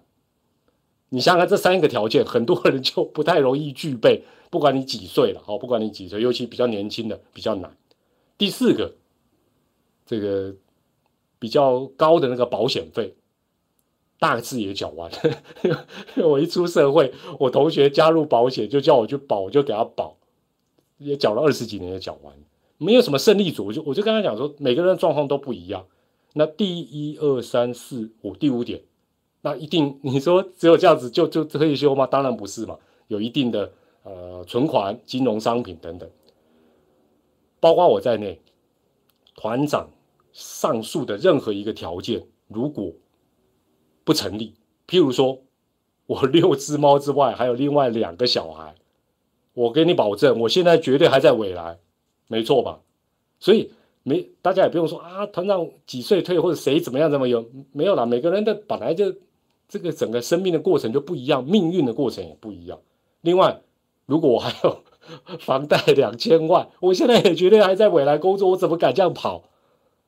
[1.08, 4.22] 你想想看，这三个条件，很多人就不太容易具备。
[4.54, 7.76] 不管你几岁了，好，不管你几岁，尤其比较年轻的比较难。
[8.38, 8.94] 第四个，
[10.06, 10.54] 这个
[11.40, 13.16] 比较高的那个保险费，
[14.20, 15.10] 大致也缴完。
[16.22, 20.16] 我一出社会，我同学加入保险就叫我去保，我就给他保，
[20.98, 22.32] 也缴了二十几年也缴完。
[22.78, 25.84] 没有什么胜利组，我就我就跟他讲说，每个人的状况都不一样。
[26.34, 28.82] 那第一二三四五第五点，
[29.42, 32.06] 那一定你说只有这样子就就退休吗？
[32.06, 33.72] 当然不是嘛，有一定的
[34.04, 36.08] 呃存款、金融商品等等，
[37.58, 38.40] 包括我在内，
[39.34, 39.90] 团长
[40.32, 42.92] 上述的任何一个条件如果
[44.04, 44.54] 不成立，
[44.86, 45.42] 譬如说
[46.06, 48.74] 我六只猫之外还有另外两个小孩，
[49.54, 51.78] 我给你保证，我现在绝对还在未来。
[52.26, 52.80] 没错吧？
[53.38, 53.70] 所以
[54.02, 58.06] 没大家也不用说啊，团长几岁退或者谁怎么样怎么有没有啦？
[58.06, 59.14] 每个人的本来就
[59.68, 62.80] 这个整个生命的过程就不一样，命运的过程也不一样。
[63.20, 63.60] 另外，
[64.06, 64.82] 如果我还有
[65.40, 69.44] 房贷 两千万，我现在也绝对还在未来工作，我怎么敢这样跑？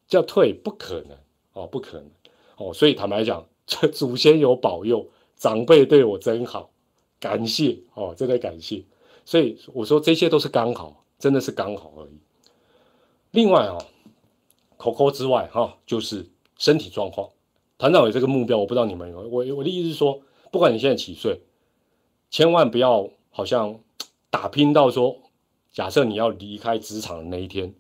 [0.09, 1.17] 叫退不可能
[1.53, 2.11] 哦，不可能
[2.57, 2.73] 哦。
[2.73, 6.71] 所以坦白讲， 这祖先有保佑，长辈对我真好，
[7.19, 8.85] 感谢哦，真的感谢。
[9.25, 11.03] 所以我说这些都是刚好。
[11.19, 12.21] 真的是刚好而已。
[13.31, 13.79] 另外啊，
[14.77, 16.29] 口口之外哈，就是
[16.59, 17.31] 身体状况。
[17.79, 19.21] 团长有这个目标，我不知道你们有。
[19.21, 20.21] 我我的意思是说，
[20.53, 21.41] 不管你现在几岁，
[22.29, 23.81] 千万不要好像
[24.37, 25.17] 打拼到说，
[25.73, 27.73] 假设你要离开职场的那一天，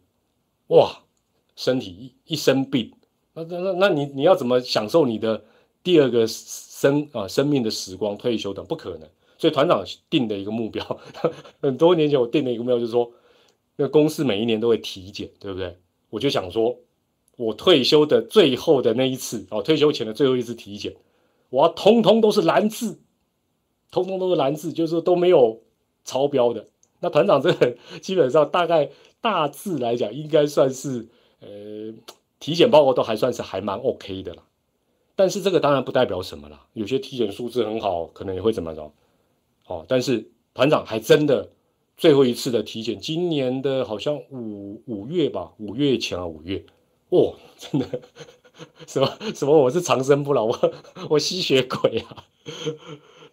[0.68, 1.02] 哇，
[1.54, 1.90] 身体
[2.24, 2.90] 一一生病，
[3.34, 5.44] 那那那那你你要怎么享受你的
[5.82, 8.64] 第二个生啊生命的时光、退休等？
[8.64, 9.06] 不可能。
[9.36, 10.98] 所以团长定的一个目标，
[11.60, 13.12] 很多年前我定的一个目标就是说。
[13.78, 15.76] 那公司每一年都会体检，对不对？
[16.08, 16.74] 我就想说，
[17.36, 20.96] 我退休的最后的那一次哦，退休前的最后一次体检，
[21.50, 22.98] 我要通通都是蓝字，
[23.90, 25.60] 通通都是蓝字，就是都没有
[26.06, 26.66] 超标的。
[27.00, 28.88] 那团长这个 基本上大概
[29.20, 31.06] 大致来讲，应该算是
[31.40, 31.92] 呃
[32.40, 34.42] 体检报告都还算是还蛮 OK 的啦。
[35.14, 38.92] 但是这个当然不代表什么啦，有些体检数字很好，可能也会怎么着。
[39.66, 41.50] 哦，但是团长还真的
[41.96, 46.64] 最后一次的体检，今年的好像五五月吧，五月前啊五月，
[47.08, 48.00] 哦，真的
[48.86, 50.72] 什么什么我是长生不老，我
[51.10, 52.24] 我吸血鬼啊。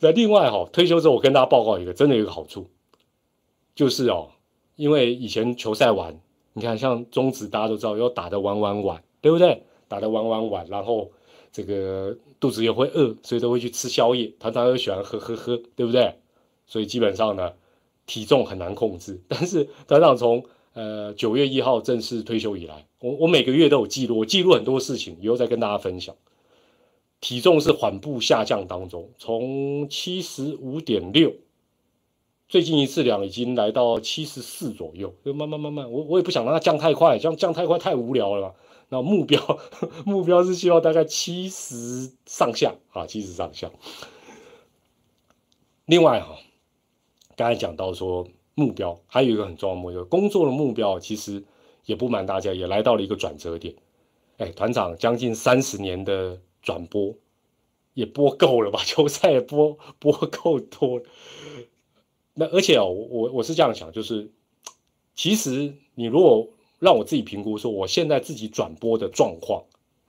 [0.04, 2.70] 那另外哈，退休之后我跟大家报告一个，真的有一个好处。
[3.74, 4.32] 就是哦，
[4.76, 6.20] 因为以前球赛完，
[6.52, 9.64] 你看像中职大家都知道要打得晚晚晚，对不对？
[9.88, 11.10] 打得晚晚晚，然后
[11.52, 14.28] 这个肚子也会饿，所以都会去吃宵夜。
[14.40, 16.16] 团长又喜欢喝喝喝，对不对？
[16.68, 17.54] 所以基本上呢，
[18.06, 19.22] 体重很难控制。
[19.30, 26.14] 但是团长从呃九月一号正式退休以来，我我每个月都有记录，我记录很多事情，以后再跟大家分享。
[27.24, 31.34] 体重是缓步下降当中，从七十五点六。
[32.50, 38.54] 最近一次量已经来到七十四左右，就慢慢慢慢，我我也不想让它降太快，降降太快太无聊了。
[38.90, 39.42] 那目标
[40.06, 43.72] 目标是希望大概七十上下啊，七十上下。
[45.86, 46.36] 另外哈，
[47.38, 51.42] 刚才讲到说目标，还有一个很重要的目标，工作的目标，其实
[51.86, 53.74] 也不瞒大家，也来到了一个转折点。
[54.40, 57.14] 哎，团长将近三十年的转播
[57.94, 58.82] 也播够了吧？
[58.88, 61.04] 球赛也播播够多。
[62.34, 64.32] 那而且哦，我我是这样想，就是
[65.14, 66.50] 其实你如果
[66.80, 69.64] 让我自己评估说，我现在自己转播的状况，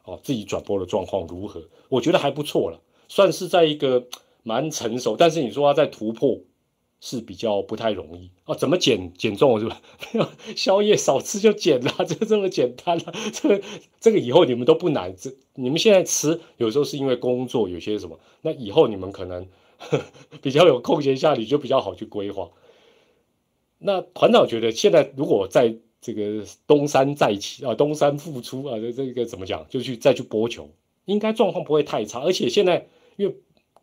[0.04, 1.62] 哦，自己转播的状况如何？
[1.90, 4.06] 我觉得还不错了，算是在一个
[4.42, 5.16] 蛮成熟。
[5.16, 6.40] 但是你说要再突破
[7.04, 8.54] 是比较不太容易啊。
[8.54, 9.82] 怎么减减重是吧？
[10.56, 13.12] 宵夜少吃就减了， 就这么简单了。
[13.34, 13.62] 这个
[14.00, 19.46] 这个以后你们都不难，这你们现在吃有时候是因为工作有些什么，那以后你们可能。
[20.40, 22.48] 比较有空闲下，你就比较好去规划。
[23.78, 30.70] 那团长觉得，现在如果在这个东山再起啊，东山复出啊，这这个怎么讲，就去再去播球，
[31.04, 32.20] 应该状况不会太差。
[32.20, 32.86] 而且现在，
[33.16, 33.36] 因为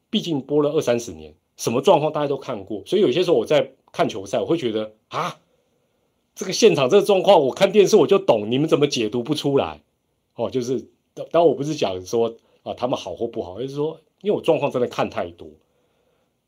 [0.10, 5.40] 毕竟播了二三十年，什么状况大家都看过，所以有些时候我在看球赛，我会觉得啊，
[6.34, 9.80] 这个现场这个状况，我看电视我就懂，你们怎么解读不出来？
[10.34, 15.48] 哦，就是当当我不是讲说啊他们好或不好，而是说，因为我状况真的看太多。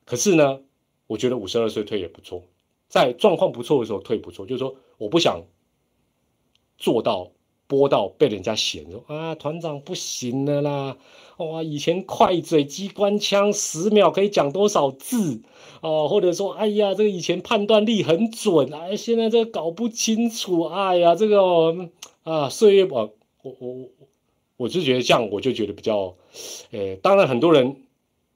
[0.04, 0.62] 可是呢，
[1.06, 2.42] 我觉得五十二岁退也不错，
[2.88, 5.44] 在状况不错的时候退不错，就是说我不想
[6.80, 7.30] 做到
[7.74, 10.98] 播到被人家嫌说啊团长不行了啦，
[11.38, 15.42] 哇以前快嘴机关枪十秒可以讲多少字
[15.82, 21.90] 哦，或者说哎呀这个以前判断力很准，哎现在这搞不清楚，哎呀这个
[22.24, 23.10] 啊岁月我
[23.42, 23.90] 我我
[24.58, 26.16] 我就觉得这样我就觉得比较，
[26.72, 27.78] 呃当然很多人。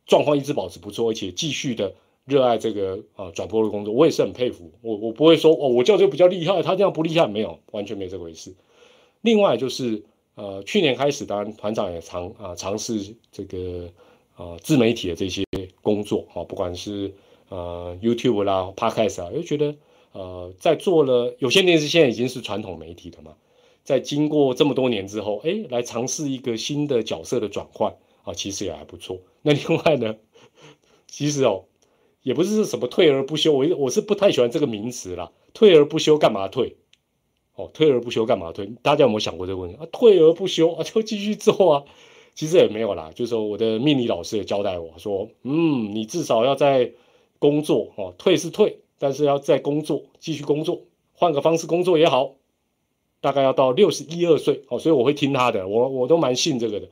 [0.10, 4.72] 状况一直保持不错，而且继续的热爱这个啊转播的工作，我也是很佩服。
[4.82, 8.56] 我我不会说哦，我叫这个比较厉害，他这样不厉害，没有，完全没这回事。
[9.22, 10.04] 另外就是
[10.36, 13.90] 呃，去年开始，当然团长也尝啊尝试这个
[14.36, 15.44] 啊自媒体的这些
[15.82, 17.14] 工作啊，不管是
[17.50, 19.76] 呃 YouTube 啦、Podcast 啊，就觉得
[20.12, 23.34] 呃在做了有线电视，现在已经是传统媒体了嘛，
[23.84, 27.96] 在经过这么多年之后，哎，来尝试一个新的角色的转换。
[28.24, 29.22] 啊，其实也还不错。
[29.42, 30.18] 那另外呢，
[31.08, 31.64] 其实哦，
[32.24, 35.32] 也不是什么退而不休，我我是不太喜欢这个名词啦。
[35.54, 36.76] 退而不休干嘛退？
[37.58, 38.72] 哦，退而不休干嘛退？
[38.82, 39.86] 大家有没有想过这个问题啊？
[39.92, 41.84] 退而不休啊，就继续做啊。
[42.34, 46.92] 其实也没有啦，就是说我的命理老师也交代我说，嗯，你至少要在
[47.40, 52.36] 工作哦，退是退，但是要在工作，继续工作，换个方式工作也好，
[53.20, 56.88] 大概要到六十一二岁哦，所以我会听他的，我我都蛮信这个的。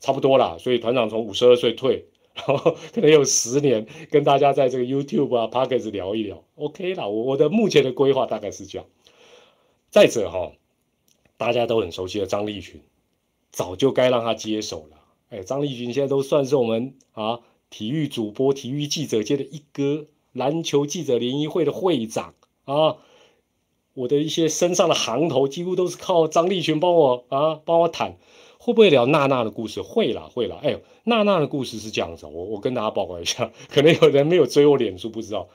[0.00, 7.08] 差不多啦，所以团长从五十二岁退，然后 可能有十年跟大家在这个 YouTube 啊、Pockets 聊一聊，OK 啦。
[7.08, 8.86] 我我的目前的规划大概是这样。
[9.90, 10.52] 再者哈，
[11.36, 12.82] 大家都很熟悉的张立群，
[13.50, 14.98] 早就该让他接手了。
[15.30, 22.34] 哎，张立群现在都算是我们啊体育主播、体育记者界的一哥，篮球记者联谊会的会长
[22.64, 22.96] 啊。
[23.94, 28.16] 我的一些身上的行头几乎都是靠张立群帮我啊帮我谈。
[28.60, 29.80] 会不会聊娜娜的故事？
[29.82, 30.58] 会啦，会啦。
[30.62, 35.48] 哎，娜娜的故事是这样子，我我跟大家报告一下，可能有人没有追我脸书，不知道。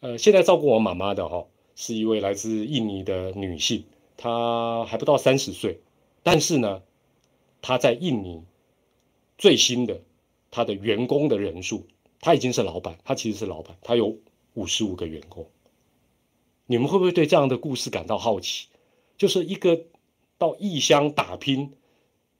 [0.00, 1.46] 呃，现在照顾我妈妈的哈，
[1.78, 3.84] 是一位来自印尼的女性，
[4.16, 5.78] 她还不到三十岁，
[6.24, 6.82] 但是呢，
[7.62, 8.42] 她在印尼
[9.38, 10.00] 最新的
[10.50, 11.86] 她的员工的人数，
[12.20, 14.18] 她已经是老板，她其实是老板，她有
[14.54, 15.46] 五十五个员工。
[16.66, 18.66] 你们会不会对这样的故事感到好奇？
[19.16, 19.84] 就是一个。
[20.40, 21.72] 到异乡打拼，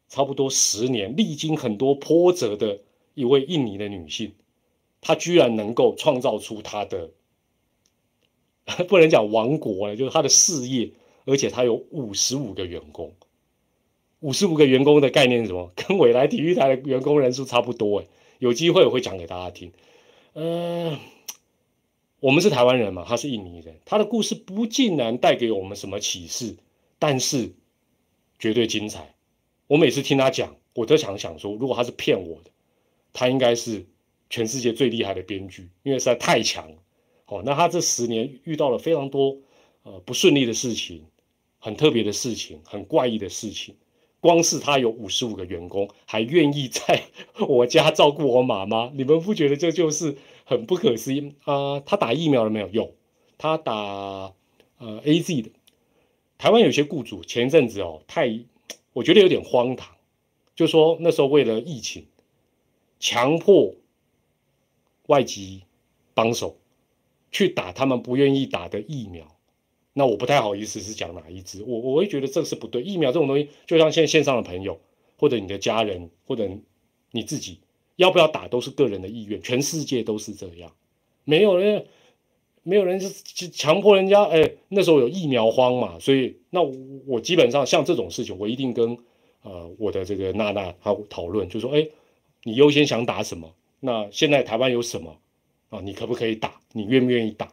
[0.09, 2.79] 差不多十年，历经很多波折的
[3.15, 4.35] 一位印尼的女性，
[5.01, 7.11] 她居然能够创造出她的，
[8.89, 10.91] 不能讲王国了，就是他的事业，
[11.25, 13.13] 而且他有五十五个员工，
[14.21, 15.73] 五十五个员工的概念是什么？
[15.77, 18.07] 跟未来体育台的员工人数差不多哎，
[18.39, 19.73] 有机会我会讲给大家听。
[20.35, 20.99] 呃，
[22.21, 26.57] 我们是台湾人嘛，他是印尼人，他的故事不竟然带给我们什么启示，
[26.99, 27.53] 但是。
[28.41, 29.17] 绝对精彩！
[29.67, 32.53] 我每次听他讲，我都想想说，如果他是骗我的，
[33.13, 33.85] 他应该是
[34.31, 36.71] 全世界最厉害的编剧，因为实在太强。
[37.29, 39.37] 哦，那他这十年遇到了非常多
[39.85, 41.05] 呃不顺利的事情，
[41.59, 43.77] 很特别的事情，很怪异的事情。
[44.21, 47.05] 光是他有五十五个员工，还愿意在
[47.47, 51.79] 我家照顾我妈妈，你们不觉得这就是很不可思议啊？
[51.81, 52.69] 他打疫苗了没有？
[52.71, 52.95] 有，
[53.39, 54.35] 他打
[54.79, 55.51] 呃 A Z 的。
[56.37, 58.41] 台湾有些雇主前阵子哦，太
[58.93, 59.95] 我觉得有点荒唐，
[60.57, 62.07] 就说那时候为了疫情，
[62.99, 63.75] 强迫
[65.07, 65.63] 外籍
[66.15, 66.58] 帮手
[67.31, 69.27] 去打他们不愿意打的疫苗，
[69.93, 72.83] 那我不太好意思是讲哪一支，我我会觉得这是不对。
[72.83, 74.81] 疫苗这种东西，就像现线上的朋友
[75.17, 76.49] 或者你的家人或者
[77.11, 77.61] 你自己
[77.97, 80.73] 要不要打，都是个人的意愿，全世界都是这样，
[81.25, 81.87] 没有人。
[82.65, 86.75] 没有人是强迫人家，哎，那时候有疫苗荒嘛，所以那我
[87.07, 88.99] 我基本上像这种事情，我一定跟
[89.41, 91.89] 呃我的这个娜娜她讨论，就说，哎，
[92.43, 93.55] 你优先想打什么？
[93.81, 95.17] 那现在台湾有什么
[95.69, 95.81] 啊？
[95.83, 96.61] 你可不可以打？
[96.73, 97.53] 你愿不愿意打？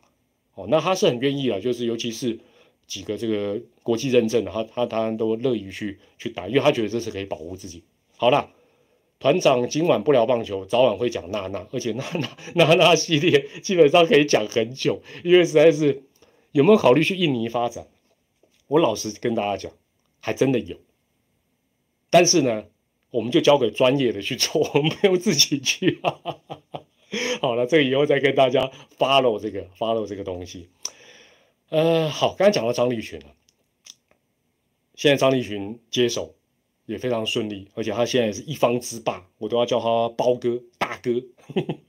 [0.53, 2.39] 哦，那他是很愿意啊，就是尤其是
[2.87, 7.83] 几个这个国际认证的，他他当然都乐于去去打，因为他觉得这是可以保护自己。
[8.17, 8.51] 好了。
[9.17, 16.03] 团长今晚不聊棒球，早晚会讲娜娜，而且娜娜娜娜系列基本上可以讲很久，因为实在是
[16.51, 17.87] 有没有考虑去印尼发展？
[18.67, 19.71] 我老实跟大家讲，
[20.19, 20.77] 还真的有。
[22.09, 22.65] 但是呢，
[23.09, 26.01] 我们就交给专业的去做，我们不用自己去。
[27.41, 30.69] 好了，这个以后再跟大家 follow 这个 follow 这个东西。
[31.69, 33.27] 呃，好，刚才讲到张立群了，
[34.95, 36.35] 现在张立群接手。
[36.87, 41.09] 也非常顺利，而且他现在是一方之霸，我都要叫他包哥、大哥。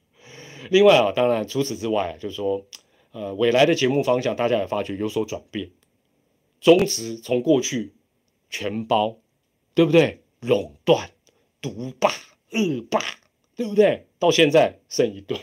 [0.73, 2.65] 另外啊，当然除此之外，就是说，
[3.13, 5.71] 呃，未来的节目方向，大家也发觉有所转变。
[6.63, 7.93] 中职从过去
[8.49, 9.19] 全包，
[9.75, 10.23] 对不对？
[10.41, 11.11] 垄断、
[11.61, 12.11] 独霸、
[12.53, 13.03] 恶霸，
[13.57, 14.07] 对不对？
[14.19, 15.37] 到现在剩一对。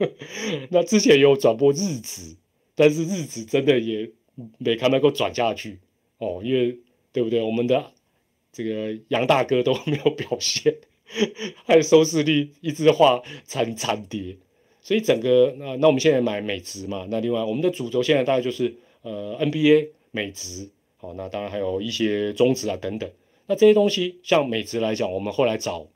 [0.70, 2.36] 那之前有转播日子，
[2.74, 4.10] 但是日子真的也
[4.58, 5.80] 没看能够转下去
[6.18, 6.78] 哦，因为
[7.12, 7.42] 对不对？
[7.42, 7.92] 我们的。
[8.52, 10.74] 这个杨大哥都没有表现，
[11.64, 14.36] 还有收视率一直画惨惨跌，
[14.82, 23.08] 所以整个那那我们现在买美职嘛，那另外我们的主轴现在大概就是呃 NBA 美职，好，那当然还有一些中职啊等等。
[23.46, 25.86] 那这些东西像美职来讲，我们后来找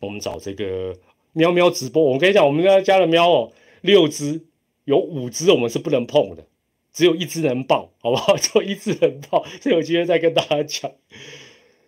[0.00, 0.94] 我们找这个
[1.32, 4.44] 喵喵直播，我跟你讲，我们家加了喵哦，六只
[4.84, 6.46] 有五只我们是不能碰的，
[6.92, 8.36] 只有一只能抱，好不好？
[8.36, 10.92] 就一只能抱，所以有机会再跟大家讲。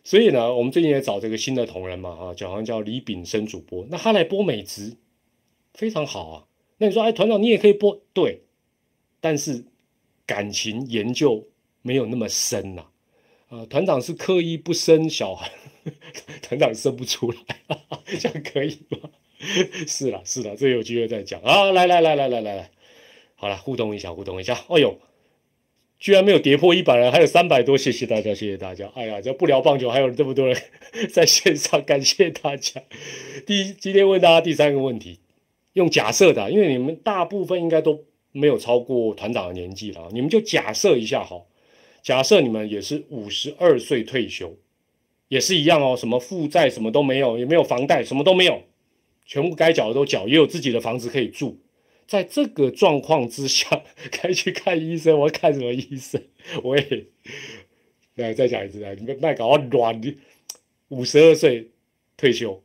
[0.04, 4.96] 所以呢，我们最近也找这个新的同仁嘛，啊，好像叫李炳生主播，那他来播美职，
[5.74, 6.44] 非常好啊。
[6.78, 8.42] 那你说，哎，团长你也可以播，对，
[9.20, 9.64] 但是
[10.24, 11.46] 感情研究
[11.82, 12.86] 没有那么深呐。
[13.50, 15.50] 呃，团长是刻意不生小孩，
[16.42, 17.78] 团长生不出来，
[18.18, 19.10] 这样可以吗？
[19.86, 21.70] 是了，是了，这有机会再讲啊。
[21.72, 22.70] 来来来来来来来，
[23.34, 24.54] 好了，互动一下，互动一下。
[24.68, 24.98] 哎呦。
[26.00, 28.88] 居然没有跌破一百人，还有三百多，谢谢大家，谢谢大家。
[28.94, 30.56] 哎呀，这不聊棒球，还有这么多人
[31.10, 32.80] 在线上，感谢大家。
[33.44, 35.18] 第，今天问大家第三个问题，
[35.72, 41.48] 用假设的，因为你们大部分应该都没有超过团长的年纪了，你们就假设一下好，
[42.00, 44.56] 假设你们也是五十二岁退休，
[45.28, 48.62] 也是一样哦，什么负债什么都没有，也没有房贷，什么都没有，
[49.26, 51.58] 全部该缴的都缴，也有自己的房子可以住。
[52.06, 55.18] 在这个状况之下， 该去看医生。
[55.20, 56.22] 我看什么医生？
[56.62, 57.04] 我也
[58.14, 58.94] 来再讲一次啊！
[58.98, 60.16] 你们卖搞软的，
[60.88, 61.68] 五十二岁
[62.16, 62.62] 退休，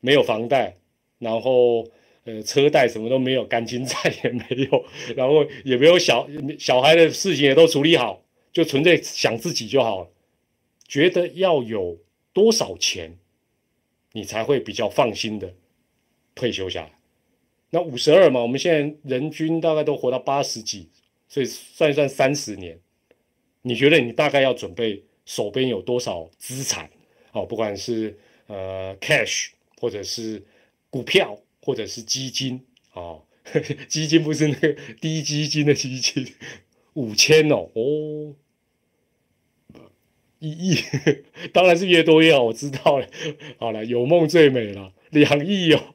[0.00, 0.76] 没有房贷，
[1.18, 1.88] 然后
[2.22, 4.84] 呃车贷什么都没有，感情债也没有，
[5.16, 8.22] 然后也没有小小孩的事情也都处理好，
[8.52, 10.08] 就纯粹想自己就好了。
[10.88, 11.98] 觉得要有
[12.32, 13.18] 多少钱，
[14.12, 15.54] 你才会比较放心的
[16.34, 16.98] 退休下来？
[17.70, 20.88] 那五十二嘛，我们现在人均大概都活到八十几，
[21.28, 22.80] 所以算一算三十年，
[23.60, 26.90] 你觉得你大概要准备手边有多少资产？
[27.32, 28.16] 哦，不管是
[28.46, 30.42] 呃 cash，或者是
[30.88, 32.64] 股票，或者是基金，
[32.94, 33.22] 哦，
[33.86, 36.26] 基金不是那个低基金的基金，
[36.94, 38.34] 五千哦，哦，
[40.38, 40.76] 一亿，
[41.52, 43.06] 当然是越多越好，我知道了。
[43.58, 45.94] 好了，有梦最美了，两亿哦，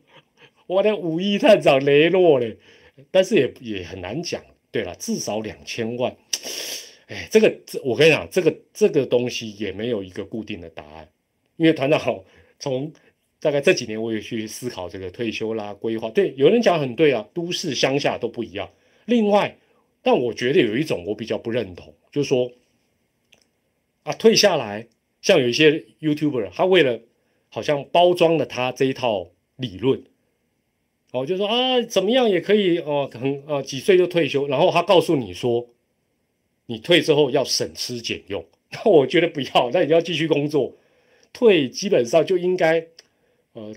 [0.67, 2.57] 我的五亿探长雷诺嘞，
[3.11, 4.43] 但是也也很难讲。
[4.71, 6.15] 对了，至少两千万。
[7.07, 11.07] 哎，这个这我跟你讲，这个这个东西也没有一个固定的答案，
[11.57, 12.23] 因为团长
[12.59, 12.91] 从
[13.39, 16.09] 大概这几年我也去思考这个退休啦规划。
[16.09, 18.69] 对，有人讲很对啊，都市乡下都不一样。
[19.05, 19.57] 另外，
[20.01, 22.51] 但我觉得有一种我比较不认同，就是说
[24.03, 24.87] 啊，退下来，
[25.21, 26.99] 像有一些 YouTuber，他为了
[27.49, 30.03] 好像包装了他这一套理论。
[31.11, 35.69] 哦，就说啊，怎么样也可以哦，很呃几岁就退休，然后他告诉你说，
[36.65, 40.75] 你退之后要省吃俭用， 那我觉得不要，那你要继续工作，
[41.31, 42.87] 退基本上就应该，
[43.53, 43.75] 呃，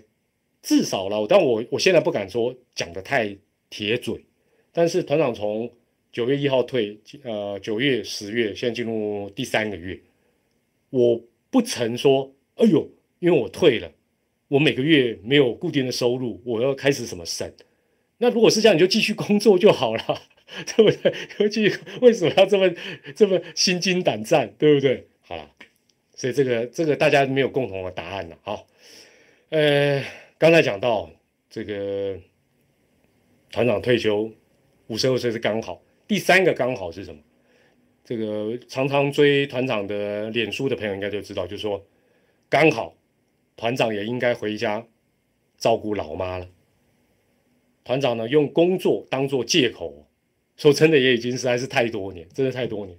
[0.63, 3.37] 至少了，但我我现在不敢说讲的太
[3.69, 4.25] 铁嘴，
[4.73, 5.71] 但是团长从
[6.11, 10.01] 九月一号退，呃，九月、十月，现在进入第三个月，
[10.91, 13.93] 我不曾说，哎呦，因为我退了。
[14.49, 17.53] 我每个月没有固定的收入，我要开始什么省？
[18.19, 20.23] 那如果是这样，你就继续工作就好了，
[20.77, 21.13] 对不对？
[21.41, 21.69] 尤其
[22.01, 22.73] 为什么要这么
[23.17, 25.09] 这么心惊胆战，对不对？
[25.23, 25.51] 好了，
[26.15, 28.39] 所以这个这个大家没有共同的答案了。
[28.43, 28.67] 好，
[29.49, 30.05] 呃，
[30.39, 31.11] 刚才讲到
[31.51, 32.17] 这个
[33.51, 34.31] 团长退休
[34.87, 37.21] 五十二岁是刚好，第三个刚好是什么？
[38.07, 41.85] 这个常常追团长的脸书的朋友应该就知道，就是说
[42.49, 42.97] 刚好。
[43.59, 44.87] 团长也应该回家
[45.57, 46.47] 照顾老妈了。
[47.85, 50.07] 团长呢，用工作当做借口，
[50.59, 52.99] 说真的，也已经实在是太多年，真的太多年。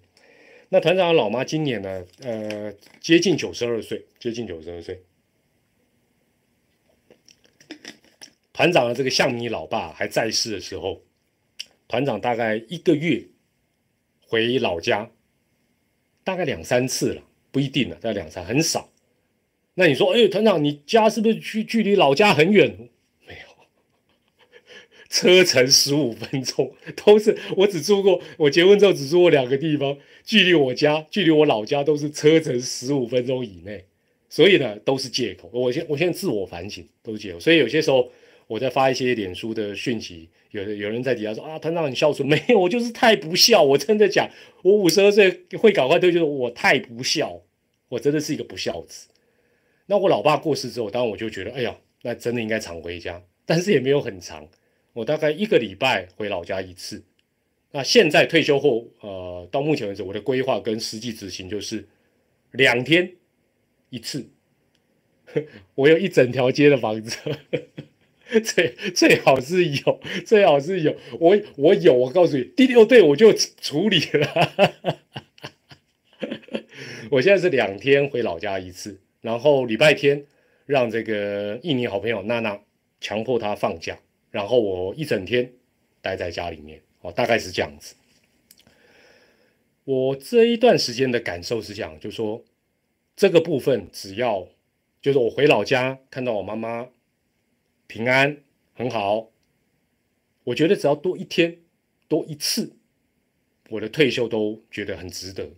[0.70, 4.99] 那团长的老妈今年呢，呃，接近九十二岁，接近九十二岁。
[8.51, 11.03] 团长的这个向你老爸还在世的时候，
[11.88, 13.24] 团长大概一个月
[14.28, 15.09] 回老家，
[16.23, 17.21] 大概两三次了，
[17.51, 18.89] 不一定了，大概两三，很少。
[19.75, 22.89] 那你说，哎，团长，你家是不是距距离老家很远？
[23.28, 23.39] 没有，
[25.09, 26.73] 车程十五分钟，
[27.05, 33.86] 都是我只住过，我结婚之后只住过两个地方，距离我家，距离我老家都是车程十五分钟以内，
[34.30, 35.49] 所以呢，都是借口。
[35.53, 37.39] 我现我现在自我反省，都是借口。
[37.39, 38.11] 所以有些时候
[38.47, 43.61] 我在发一些脸书的讯息，有有人在底下说啊，团长你孝顺， 没有，我就是太不孝。
[43.61, 44.29] 我真的讲，
[44.63, 47.41] 我五十二岁会搞快退休，我太不孝，
[47.89, 49.09] 我真的是一个不孝子。
[49.87, 54.47] 那我老爸过世之后，当然我就觉得，哎呀，那真的应该常回家，但是也没有很长，
[54.93, 57.03] 我大概一个礼拜回老家一次。
[57.71, 61.85] 那现在退休后，呃，到目前为止，我的规划跟实际执行就是
[62.51, 63.11] 两天
[63.89, 64.25] 一次。
[65.75, 67.17] 我有一整条街的房子，
[68.43, 74.97] 最最好是有，最好是有，我我有，我告诉你，第六队我就处理了。
[77.11, 78.99] 我现在是两天回老家一次。
[79.21, 80.25] 然后礼拜天
[80.65, 82.61] 让这个印尼好朋友娜娜
[83.01, 83.97] 强迫她放假，
[84.32, 85.51] 然后我一整天
[86.01, 87.95] 待在家里面，哦，大概是这样子。
[89.84, 92.43] 我这一段时间的感受是这样，就说
[93.15, 94.47] 这个部分只要
[95.01, 96.88] 就是我回老家看到我妈妈
[97.88, 98.38] 平安
[98.73, 99.29] 很好，
[100.43, 101.57] 我觉得只要多一天
[102.07, 102.71] 多一次，
[103.69, 105.49] 我的退休都觉得很值得，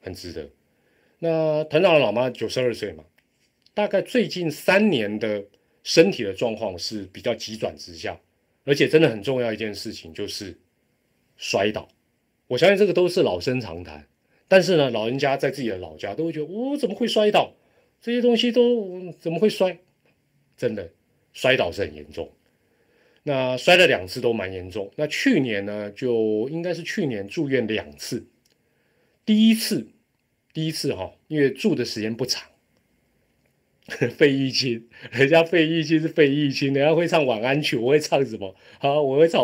[0.00, 0.48] 很值得。
[1.18, 3.04] 那团长的老妈九十二岁嘛，
[3.74, 5.44] 大概最近三年的
[5.82, 8.20] 身体的状况是比较急转直下，
[8.64, 10.56] 而且真的很重要一件事情就是
[11.36, 11.88] 摔倒。
[12.46, 14.06] 我相信这个都是老生常谈，
[14.46, 17.52] 但是呢，老人家在自己的老家都会觉得我怎么会摔倒？
[18.00, 19.78] 这些东西都怎么会摔？
[20.56, 20.90] 真的
[21.32, 22.30] 摔倒是很严重。
[23.22, 24.90] 那摔了两次都蛮严重。
[24.96, 28.26] 那去年呢，就应该是去年住院两次，
[29.24, 29.88] 第一次。
[30.54, 32.42] 第一次哈，因为住的时间不长，
[34.16, 38.56] 费玉清，人家费玉清是费玉清，人家会唱晚安曲，我会唱什么？
[38.80, 39.40] 好，我会唱。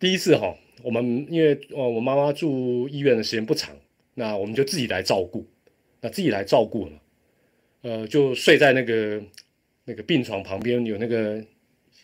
[0.00, 3.76] 第一次哈，我们因为呃我妈妈住医院的时间不长，
[4.14, 5.46] 那我们就自己来照顾，
[6.00, 6.96] 那自己来照顾呢，
[7.82, 9.22] 呃，就睡在那个
[9.84, 11.44] 那个病床旁边有那个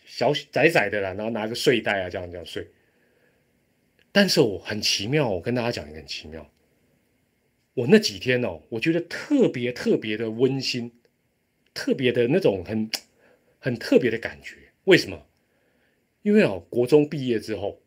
[0.05, 2.67] 小窄窄的啦，然后拿个睡袋啊，这样这样睡。
[4.11, 6.49] 但是我很奇妙，我跟大家讲一个很奇妙。
[7.75, 10.91] 我那几天哦，我觉得特别特别的温馨，
[11.73, 12.89] 特别的那种很
[13.59, 14.55] 很特别的感觉。
[14.83, 15.25] 为什么？
[16.23, 17.81] 因为哦，国中毕业之后，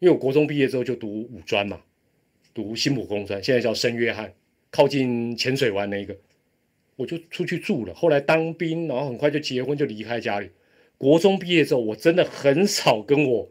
[0.00, 1.80] 因为我国中毕业之后就读五专嘛，
[2.52, 4.34] 读新浦工专，现在叫圣约翰，
[4.70, 6.16] 靠近浅水湾那个，
[7.00, 7.94] 我就出去住了。
[7.94, 10.50] 后来当兵，然后很快就结婚，就离开家里。
[10.98, 13.50] 国中毕业之后，我真的很少跟我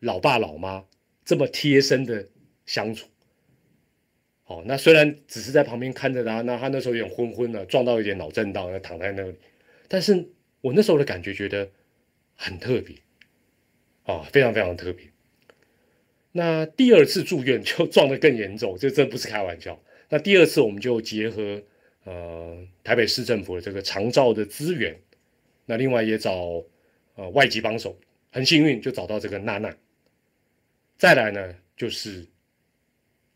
[0.00, 0.84] 老爸老妈。
[1.22, 2.28] 这么贴身的
[2.66, 3.06] 相处，
[4.46, 9.34] 哦，那虽然只是在旁边看着他，那他那时候有点昏昏的，撞到一点脑震荡，躺在那里。
[9.86, 10.28] 但是
[10.60, 11.70] 我那时候的感觉觉得
[12.34, 12.96] 很特别，
[14.04, 15.06] 啊，非常非常特别。
[16.32, 19.80] 那第二次住院就 撞得更严重，这真不是开玩笑。
[20.08, 21.62] 那第二次我们就结合
[22.04, 24.98] 呃台北市政府的这个长照的资源，
[25.66, 26.64] 那另外也找
[27.14, 27.98] 呃外籍帮手，
[28.30, 29.74] 很幸运就找到这个娜娜。
[30.96, 32.26] 再来呢，就是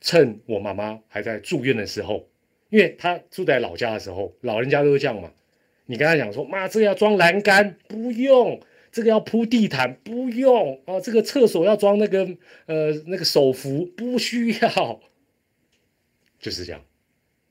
[0.00, 2.28] 趁我妈妈还在住院的时候，
[2.70, 5.32] 因为她住在老家的时候，老人家都是这样嘛。
[5.86, 8.60] 你跟她讲说，妈，这个要装栏杆，不用。
[8.92, 12.20] 这个要铺地毯不用啊，这个厕所要装那个
[12.66, 15.00] 呃那个手扶不需要，
[16.38, 16.80] 就是这样，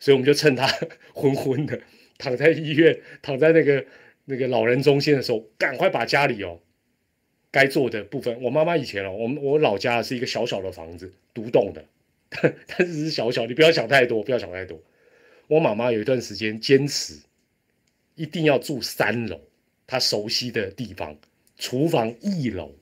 [0.04, 0.68] 所以我们就趁他
[1.16, 1.80] 昏昏的
[2.18, 3.86] 躺在医院，躺在那个
[4.26, 6.60] 那个老人中心的时候，赶快把家里哦
[7.50, 8.38] 该做的部分。
[8.42, 11.86] 我妈妈以前哦，我们我老家是一个小小的房子，独栋的，
[12.68, 14.78] 但是是小小，你不要想太多，不要想太多。
[15.48, 17.18] 我妈妈有一段时间坚持
[18.16, 19.40] 一定要住三楼，
[19.88, 21.18] 她熟悉的地方。
[21.58, 22.76] 厨房一楼，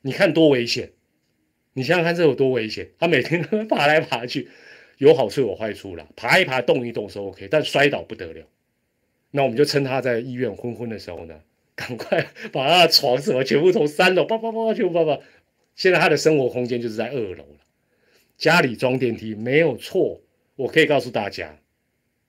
[0.00, 0.92] 你看多危险！
[1.74, 2.88] 你想想看，这有多危险？
[2.98, 4.48] 他每天都爬来爬去，
[4.98, 6.06] 有好处有坏处啦。
[6.16, 8.46] 爬一爬、动一动是 OK，但摔倒不得了。
[9.30, 11.40] 那我们就趁他在医院昏昏的时候呢，
[11.76, 15.22] 赶快把他的床什么全部从三楼叭叭叭全部叭叭。
[15.74, 17.60] 现在他的生活空间就是在二楼了。
[18.38, 20.20] 家里装电梯没有错，
[20.56, 21.58] 我可以告诉大家，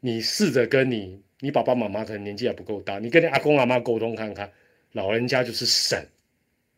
[0.02, 4.52] 你试着跟你你爸爸妈妈可能年纪还不够大，你跟你阿公阿妈沟通看看。
[4.94, 6.02] 老人家就是省，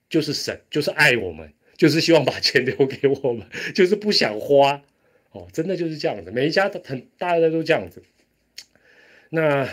[0.10, 4.82] 就是省，就是爱我们，就是希望把钱留给我们， 就是不想花，
[5.32, 6.32] 哦，真的就是这样子。
[6.32, 8.04] 每一家都很，大家都这样子。
[9.30, 9.68] 那，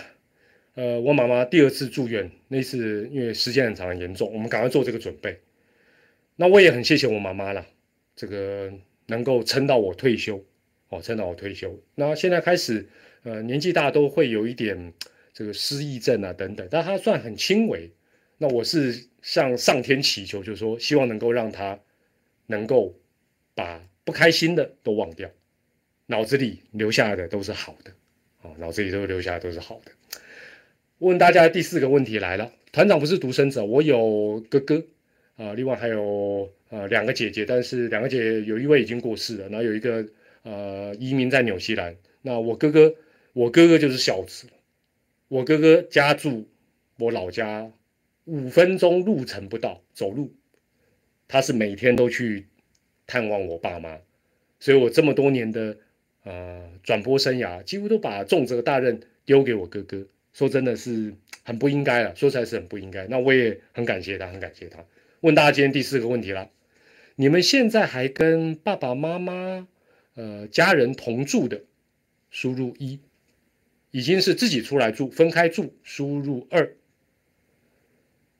[0.74, 5.40] 呃，我妈妈第二次住院，那次因为时间很长很严重，我们赶快做这个准备。
[6.36, 7.66] 那我也很谢谢我妈妈了，
[8.14, 8.72] 这个
[9.06, 10.44] 能够撑到我退休，
[10.90, 11.82] 哦，撑到我退休。
[11.94, 12.88] 那现在开始，
[13.22, 14.92] 呃，年纪大都会有一点
[15.32, 17.90] 这个失忆症啊等等，但她算很轻微。
[18.38, 21.80] 那我是向上天祈求，就是说，希望能够让他
[22.48, 22.94] 能够
[23.54, 25.30] 把不开心的都忘掉，
[26.06, 27.92] 脑子里留下的都是好的，
[28.42, 29.92] 啊，脑子里都留下来都是好的。
[30.98, 34.84] 问大家第四个问题来了，团长不是独生子，我有哥哥
[35.36, 40.06] 啊，另外还有呃两个姐姐，但是两个姐姐有一位已经过世了，然后有一个
[40.42, 41.94] 呃移民在纽西兰。
[42.22, 42.94] 那我哥哥，
[43.32, 44.46] 我哥哥就是孝子，
[45.28, 46.48] 我哥哥家住
[46.98, 47.70] 我老家。
[48.28, 50.34] 五分钟路程不到，走路，
[51.28, 52.48] 他是每天都去
[53.06, 54.00] 探望我爸妈，
[54.58, 55.78] 所以我这么多年的
[56.26, 60.06] 呃转播生涯，几乎都把重责大任丢给我哥哥。
[60.32, 61.14] 说真的是
[61.44, 63.06] 很不应该了，说出来是很不应该。
[63.06, 64.84] 那我也很感谢他，很感谢他。
[65.20, 66.50] 问大家今天第四个问题了：
[67.14, 69.66] 你们现在还跟爸爸妈妈
[70.14, 71.62] 呃家人同住的，
[72.28, 72.98] 输入一；
[73.92, 76.74] 已经是自己出来住，分开住，输入二。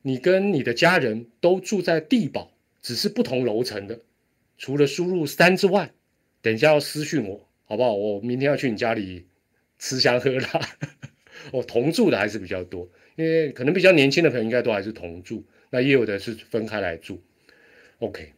[0.02, 4.00] 你跟你的家人都住在地堡，只是不同楼层的。
[4.58, 5.92] 除了输入三之外，
[6.42, 7.92] 等一下要私讯我，好不好？
[7.94, 9.26] 我明天要去你家里
[9.78, 10.60] 吃香喝辣。
[11.52, 17.22] 我同住的还是比较多，因为可能比较年轻的朋友应该都还是同住，那也有的是分开来住。
[17.98, 18.32] OK，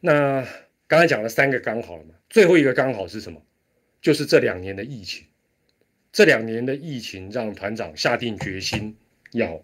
[0.00, 0.46] 那
[0.88, 3.42] 刚才讲了三个刚好了嘛，最后一个刚好是什么？
[4.00, 5.26] 就是这两年的疫情。
[6.10, 8.96] 这两年的疫情让团长下定决心
[9.32, 9.62] 要。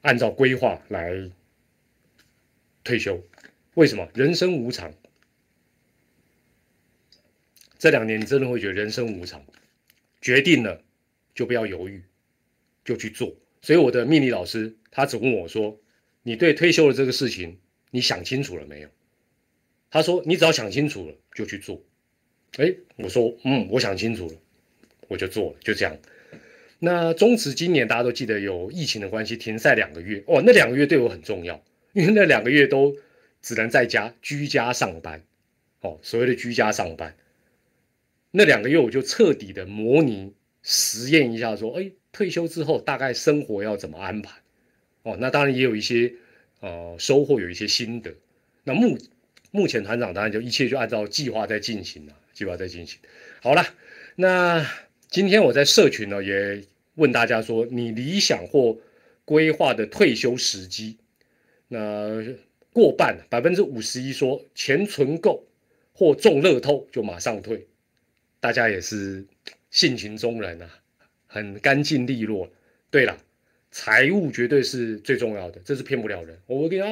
[0.00, 1.28] 按照规划来
[2.84, 3.20] 退休，
[3.74, 4.08] 为什么？
[4.14, 4.94] 人生无常。
[7.78, 9.44] 这两年你真的会觉得人生无常，
[10.20, 10.82] 决定了
[11.34, 12.02] 就不要犹豫，
[12.84, 13.36] 就去做。
[13.62, 15.80] 所以我的命理老师他只问我说
[16.22, 17.58] ：“你对退休的这个事情，
[17.90, 18.88] 你想清楚了没有？”
[19.90, 21.82] 他说：“你只要想清楚了就去做。”
[22.58, 24.34] 哎，我说：“嗯，我想清楚了，
[25.06, 25.96] 我就做了，就这样。”
[26.80, 31.62] 那中职今年大家都记得有疫情的关系停赛两个月哦，那两个月对我很重要，
[31.92, 32.96] 因为那两个月都
[33.42, 35.22] 只能在家居家上班，
[35.80, 37.16] 哦，所谓的居家上班，
[38.30, 44.38] 那两个月我就彻底的模拟实验一下，说，哎，退休之后大概生活要怎么安排？
[45.02, 46.12] 哦，那当然也有一些
[46.60, 48.14] 呃收获，有一些心得。
[48.64, 48.98] 那目
[49.50, 52.98] 目前团长当然就一切就按照计划在进行了，计划在进行。
[53.40, 53.64] 好了，
[54.16, 54.66] 那。
[55.10, 56.62] 今天我在社群呢，也
[56.96, 58.76] 问大家说，你理想或
[59.24, 60.98] 规划的退休时机，
[61.68, 62.22] 那
[62.74, 65.46] 过半百分之五十一说钱存够
[65.94, 67.66] 或中乐透就马上退，
[68.40, 69.24] 大家也是
[69.70, 70.70] 性情中人啊，
[71.26, 72.50] 很干净利落。
[72.90, 73.18] 对了，
[73.70, 76.38] 财务绝对是最重要的，这是骗不了人。
[76.46, 76.88] 我跟你啊，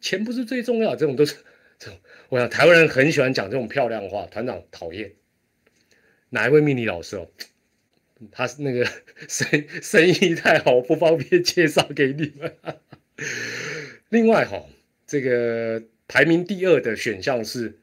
[0.00, 1.36] 钱不是最重要，这种都是
[1.78, 5.12] 这种我想台湾人很喜欢讲这种漂亮话，团长讨厌。
[6.30, 7.30] 哪一位命理老师哦？
[8.32, 8.84] 他是那个
[9.28, 12.52] 生生意太好，不方便介绍给你们。
[14.10, 14.66] 另外哈，
[15.06, 17.78] 这个排名第二的选项是，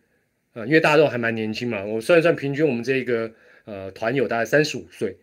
[0.56, 3.32] 呃，因为大家都还蛮年轻嘛，我算一算，平均我们这个
[3.66, 5.16] 呃团友大概三十五岁，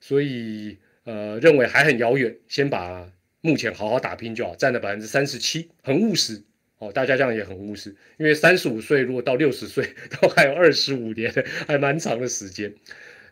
[0.00, 3.10] 所以呃认为还很遥远，先把
[3.40, 6.40] 目前好好打拼就好，占了百分之三十七，很务实
[6.78, 6.92] 哦。
[6.92, 9.84] 大家这样也很务实，因为三十五岁如果到六十岁，
[10.20, 11.32] 都还有二十五年，
[11.66, 12.72] 还蛮长的时间。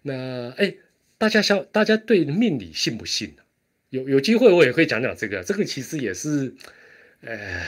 [0.02, 0.74] 那哎。
[1.18, 3.32] 大家想，大家对命理信不信
[3.90, 6.52] 有有机会我也会讲讲这个，这个其实也是，
[7.20, 7.62] 呃，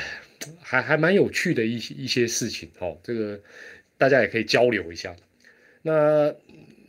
[0.60, 2.98] 还还蛮有趣的一些一些事情哦。
[3.04, 3.40] 这个
[3.96, 5.14] 大家也可以交流一下。
[5.82, 6.34] 那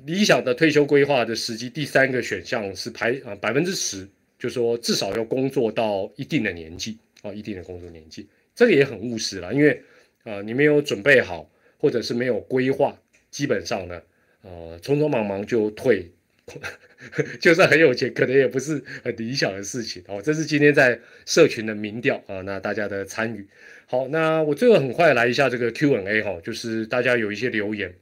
[0.05, 9.81] 理想的退休规划的时机，第三个选项是排啊百分之十，就说至少要工作到一定的年纪啊，一定的工作年纪，这个也很务实了，因为
[10.23, 12.97] 啊你没有准备好，或者是没有规划，
[13.31, 14.01] 基本上呢，
[14.41, 16.09] 呃匆匆忙忙就退。
[17.41, 20.21] 就算很有钱，可能也不是很理想的事情哦。
[20.21, 23.47] 这是今天在社群的民调啊，那大家的参与。
[23.87, 27.95] 好，那我最后很快来一下这个 Q&A 哈，就是大家有一些留言。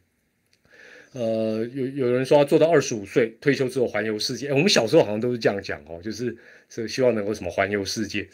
[1.13, 6.35] 呃，有有人说要做到二十五岁退休之后环游世界，我们小时候好像都是这样讲哦，就是
[6.69, 8.27] 是希望能够什么环游世界，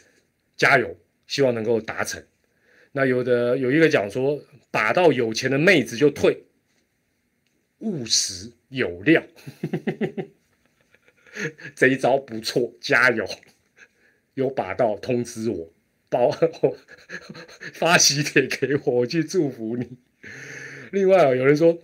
[0.56, 0.96] 加油，
[1.26, 2.22] 希望能够达成。
[2.92, 6.42] 那有的有一个讲说打到有钱的妹子就退，
[7.78, 8.50] 务实。
[8.70, 9.22] 有料，
[11.74, 13.24] 这一招不错，加油！
[14.34, 15.72] 有把到通知我，
[16.08, 16.30] 包
[17.74, 19.98] 发喜帖给我，我去祝福你。
[20.92, 21.78] 另外，有人说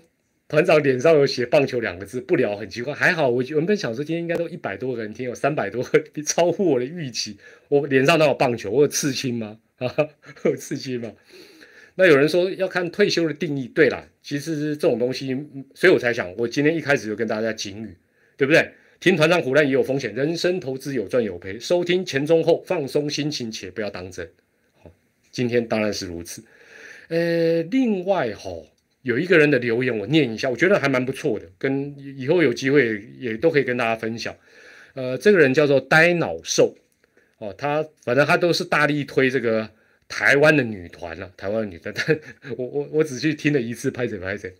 [0.49, 2.95] 团长脸上有写“棒球”两个字，不聊很奇怪。
[2.95, 7.37] 还好，我原本想说今天应该都一百多个人听，有三百多个，超乎我的预期。
[7.69, 8.71] 我脸上哪有棒球？
[8.71, 9.59] 我有刺青吗？
[9.79, 9.93] 啊，
[10.45, 11.13] 有刺青吗？
[11.99, 15.35] 那有人说要看退休的定义，对啦，其实这种东西，
[15.75, 17.97] 所以我才想，我今天一开始就跟大家警语，
[18.37, 18.71] 对不对？
[19.01, 24.29] 听团长胡乱也有风险，人生投资有赚有赔，收听前中后，放松心情，且不要当真。
[24.83, 24.91] 好，
[25.31, 26.45] 今天当然是如此。
[27.09, 28.51] 呃，另外哈，
[29.01, 34.37] 有一个人的留言我念一下，我觉得还蛮不错的，跟以后有机会也都可以跟大家分享。
[34.93, 36.77] 呃，这个人叫做呆脑兽，
[37.39, 39.71] 哦，他反正他都是大力推这个。
[40.09, 42.21] 台湾的女团了，台湾的女团，但
[42.57, 44.55] 我我我只去听了一次，拍谁拍谁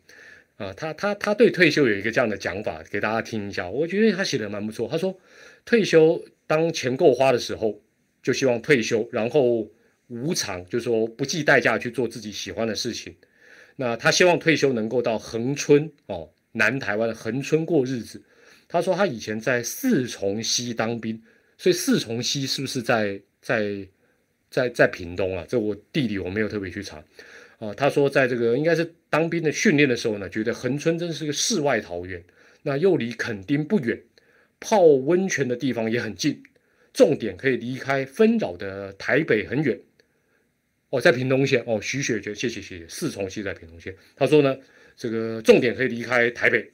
[0.57, 0.73] 啊？
[0.73, 3.71] 他他他对退休有一个这样的讲法，给大家听一下。
[3.71, 4.89] 我觉得他写的蛮不错。
[4.89, 5.17] 他说，
[5.65, 7.81] 退休当钱够花的时候，
[8.23, 9.71] 就希望退休，然后
[10.09, 13.15] 无偿，就说不计代价去做自己喜欢的事情。
[13.77, 18.21] 那他希望退休能够到恒春哦，南台湾的恒春过日子。
[18.67, 21.23] 他说他以前在四重溪当兵，
[21.57, 23.87] 所以四重溪是不是在在？
[24.51, 27.03] 在在屏东啊，这我地理我没有特别去查
[27.59, 27.75] 啊。
[27.75, 32.23] 他说，在这个应该是当兵的训练的时候呢，觉得恒春真是个世外桃源，
[32.63, 34.01] 那又离垦丁不远，
[34.61, 36.43] 泡温泉的地方也很近，
[36.93, 39.79] 重点可以离开纷扰的台北很远。
[40.91, 43.95] 哦，在屏东县哦，徐雪觉，谢谢谢谢，四重溪在屏东县。
[44.15, 44.57] 他说呢，
[44.97, 46.71] 这个重点可以离开台北，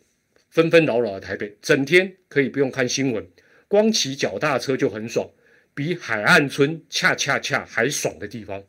[0.51, 3.27] 纷纷扰扰的台北，整天可以不用看新闻，
[3.68, 5.29] 光骑脚踏车就很爽。
[5.75, 8.62] 比海岸村恰恰恰还爽的地方，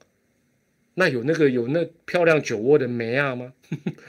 [0.93, 3.53] 那有那个有那漂亮酒窝的梅亚吗？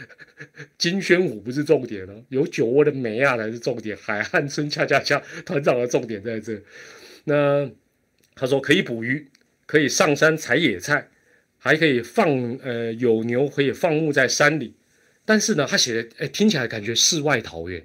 [0.79, 3.97] 金宣虎不是重点哦，有酒窝的梅亚才是重点。
[3.97, 6.61] 海岸村恰恰恰团长的重点在这。
[7.25, 7.69] 那
[8.35, 9.29] 他说可以捕鱼，
[9.67, 11.09] 可以上山采野菜，
[11.59, 12.29] 还可以放
[12.63, 14.75] 呃有牛可以放牧在山里。
[15.25, 17.85] 但是呢，他写的哎听起来感觉世外桃源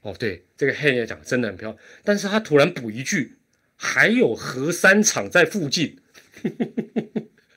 [0.00, 0.16] 哦。
[0.18, 1.78] 对，这个黑也讲真的很漂亮。
[2.02, 3.34] 但是他突然补一句。
[3.80, 5.98] 还有核三厂在附近，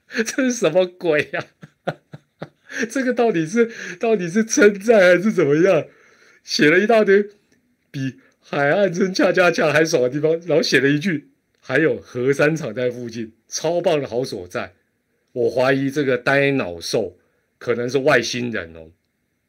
[0.07, 1.47] 这是什么鬼呀？
[2.89, 3.69] 这个到底是
[3.99, 5.87] 到底是称赞还是怎么样？
[6.43, 7.27] 写了一大堆
[7.89, 14.73] 比海岸村恰恰恰还爽的地方，然后写了一句还有核三厂在附近，超棒的好所在。
[15.33, 17.17] 我怀疑这个呆脑兽
[17.57, 18.91] 可能是外星人哦，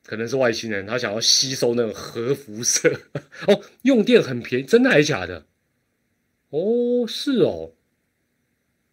[0.07, 2.89] 可能是外星人，他想要吸收那个核辐射
[3.47, 5.47] 哦，用电很便宜，真的还是假的？
[6.53, 7.73] 哦，是哦，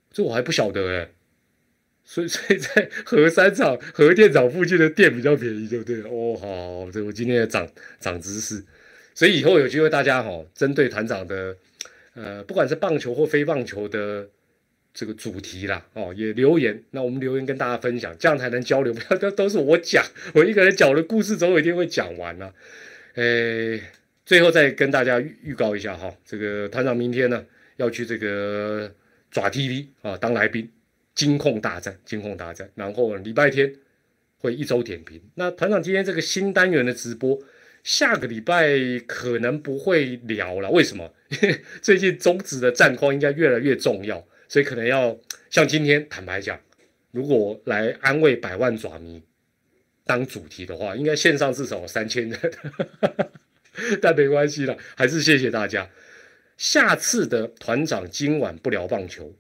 [0.10, 1.10] 这我还不晓得哎，
[2.06, 6.02] 所以 所以在核三厂、核电厂附近的电比较便宜，对不对？
[6.04, 7.68] 哦，好，这我今天也长
[8.00, 8.64] 长知识，
[9.14, 11.54] 所以以后有机会大家哈，针对团长的
[12.14, 14.30] 呃，不管是棒球或非棒球的
[14.94, 20.02] 这个主题啦，哦，也留言，那我们留言跟大家分享，这样才能交流，不要都都是我讲，
[20.34, 22.54] 我一个人讲的故事，总有一天会讲完了，
[23.16, 23.84] 诶。
[24.30, 27.44] 最后再跟大家预告一下哈，这个团长明天呢
[27.78, 28.94] 要去这个
[29.32, 30.72] 爪 TV 啊当来宾
[31.16, 32.70] 金控大战，金控大战。
[32.76, 33.74] 然后礼拜天
[34.38, 35.20] 会一周点评。
[35.34, 37.42] 那团长今天这个新单元的直播，
[37.84, 38.78] 下个礼拜
[39.08, 40.70] 可能不会聊了。
[40.70, 41.12] 为什么？
[41.30, 45.18] 因 为最近中职的战况应该越来越重要，所以可能要
[45.50, 46.56] 像今天坦白讲，
[47.10, 49.24] 如果来安慰百万爪迷
[50.06, 52.40] 当主题的话，应该线上至少三千人。
[54.02, 55.90] 但没关系了，还是谢谢大家。
[56.58, 59.34] 下次的团长今晚不聊棒球，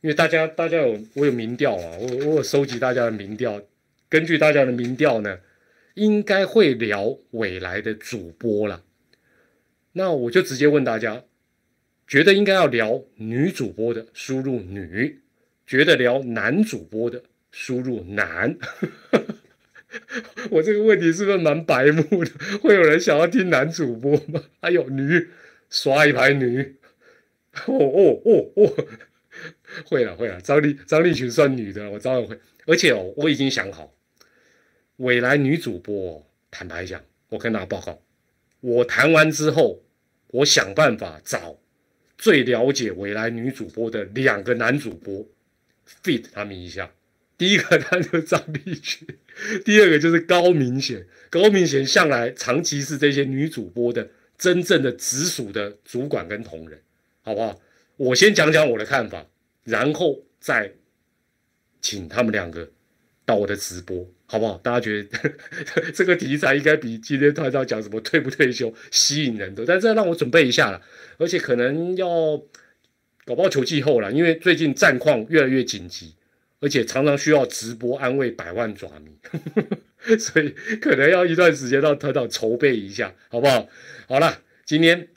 [0.00, 3.62] 因为大家大家有我有民调啊，我我有收集大家的民调，
[4.08, 5.38] 根据大家的民调呢，
[5.94, 8.82] 应该会聊未来的主播了。
[9.92, 11.22] 那我就直接问大家，
[12.08, 15.20] 觉得应该要聊女主播的，输入女；
[15.66, 17.22] 觉得聊男主播的，
[17.52, 18.56] 输入男。
[20.50, 22.30] 我这个问题是不是蛮白目的？
[22.62, 24.42] 会有人想要听男主播吗？
[24.60, 25.28] 还有女，
[25.70, 26.76] 刷一排女。
[27.66, 28.86] 哦哦哦哦，
[29.86, 30.40] 会了会了。
[30.40, 32.38] 张丽张丽群算女的，我早晚会。
[32.66, 33.92] 而且哦，我已经想好，
[34.96, 38.00] 未来女主播，坦白讲，我跟大家报告，
[38.60, 39.82] 我谈完之后，
[40.28, 41.58] 我想办法找
[42.16, 45.26] 最了解未来女主播的两个男主播
[46.02, 46.90] ，fit 他们一下。
[47.42, 49.04] 第一个他就张丽群。
[49.66, 56.80] 第二个就是高明贤，高明贤向来长期是这些女主播的真正的直属的主管跟同仁，
[57.22, 57.60] 好不好？
[57.96, 59.26] 我先讲讲我的看法，
[59.64, 60.72] 然后再
[61.80, 62.70] 请他们两个
[63.26, 64.56] 到我的直播，好不好？
[64.58, 65.34] 大家觉得
[65.92, 70.80] 这个题材应该比今天团长讲什么退不退休吸引人的，但这让我准备一下了，
[71.18, 72.40] 而且可能要
[73.24, 76.14] 搞不好球季后了，因为最近战况越来越紧急。
[76.62, 79.10] 而且常常需要直播安慰百万爪迷，
[80.16, 80.50] 所以
[80.80, 83.68] 可能要一段时间让团长筹备一下，好不好？
[84.06, 85.08] 好了，今天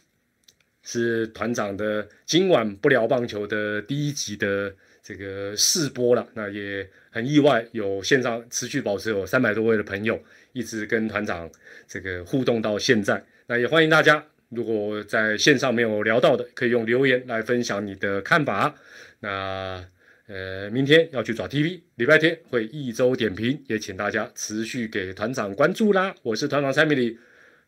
[0.81, 4.73] 是团长的今晚不聊棒球的第一集的
[5.03, 6.27] 这个试播了。
[6.33, 10.19] 那也很意外，有线上持续保持有三百多位的朋友
[10.51, 11.47] 一直跟团长
[11.87, 13.23] 这个互动到现在。
[13.45, 18.73] 那也欢迎大家，如果在线上没有聊到的，可以用留言来分享你的看法。
[19.19, 19.85] 那。
[20.27, 26.15] 呃，明天要去抓 TV，礼拜天会一周点评，也请大家持续给团长关注啦。
[26.23, 27.17] 我是团长蔡米里，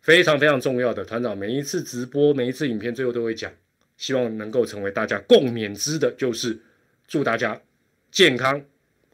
[0.02, 3.52] 非常非常重要的团长，每一次直播，每一次影片最后都会讲，
[3.96, 6.60] 希望能够成为大家共勉之的，就是
[7.08, 7.62] 祝大家
[8.12, 8.60] 健康、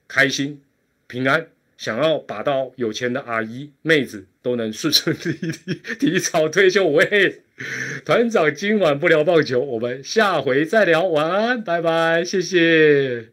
[0.07, 0.61] 开心、
[1.07, 1.45] 平安。
[1.75, 5.31] 想要把到有钱的阿姨、妹子都能顺顺利
[5.65, 6.87] 利提早退休。
[6.87, 7.41] 喂，
[8.05, 11.03] 团长今晚不聊棒球，我们下回再聊。
[11.03, 13.32] 晚安，拜拜，谢谢。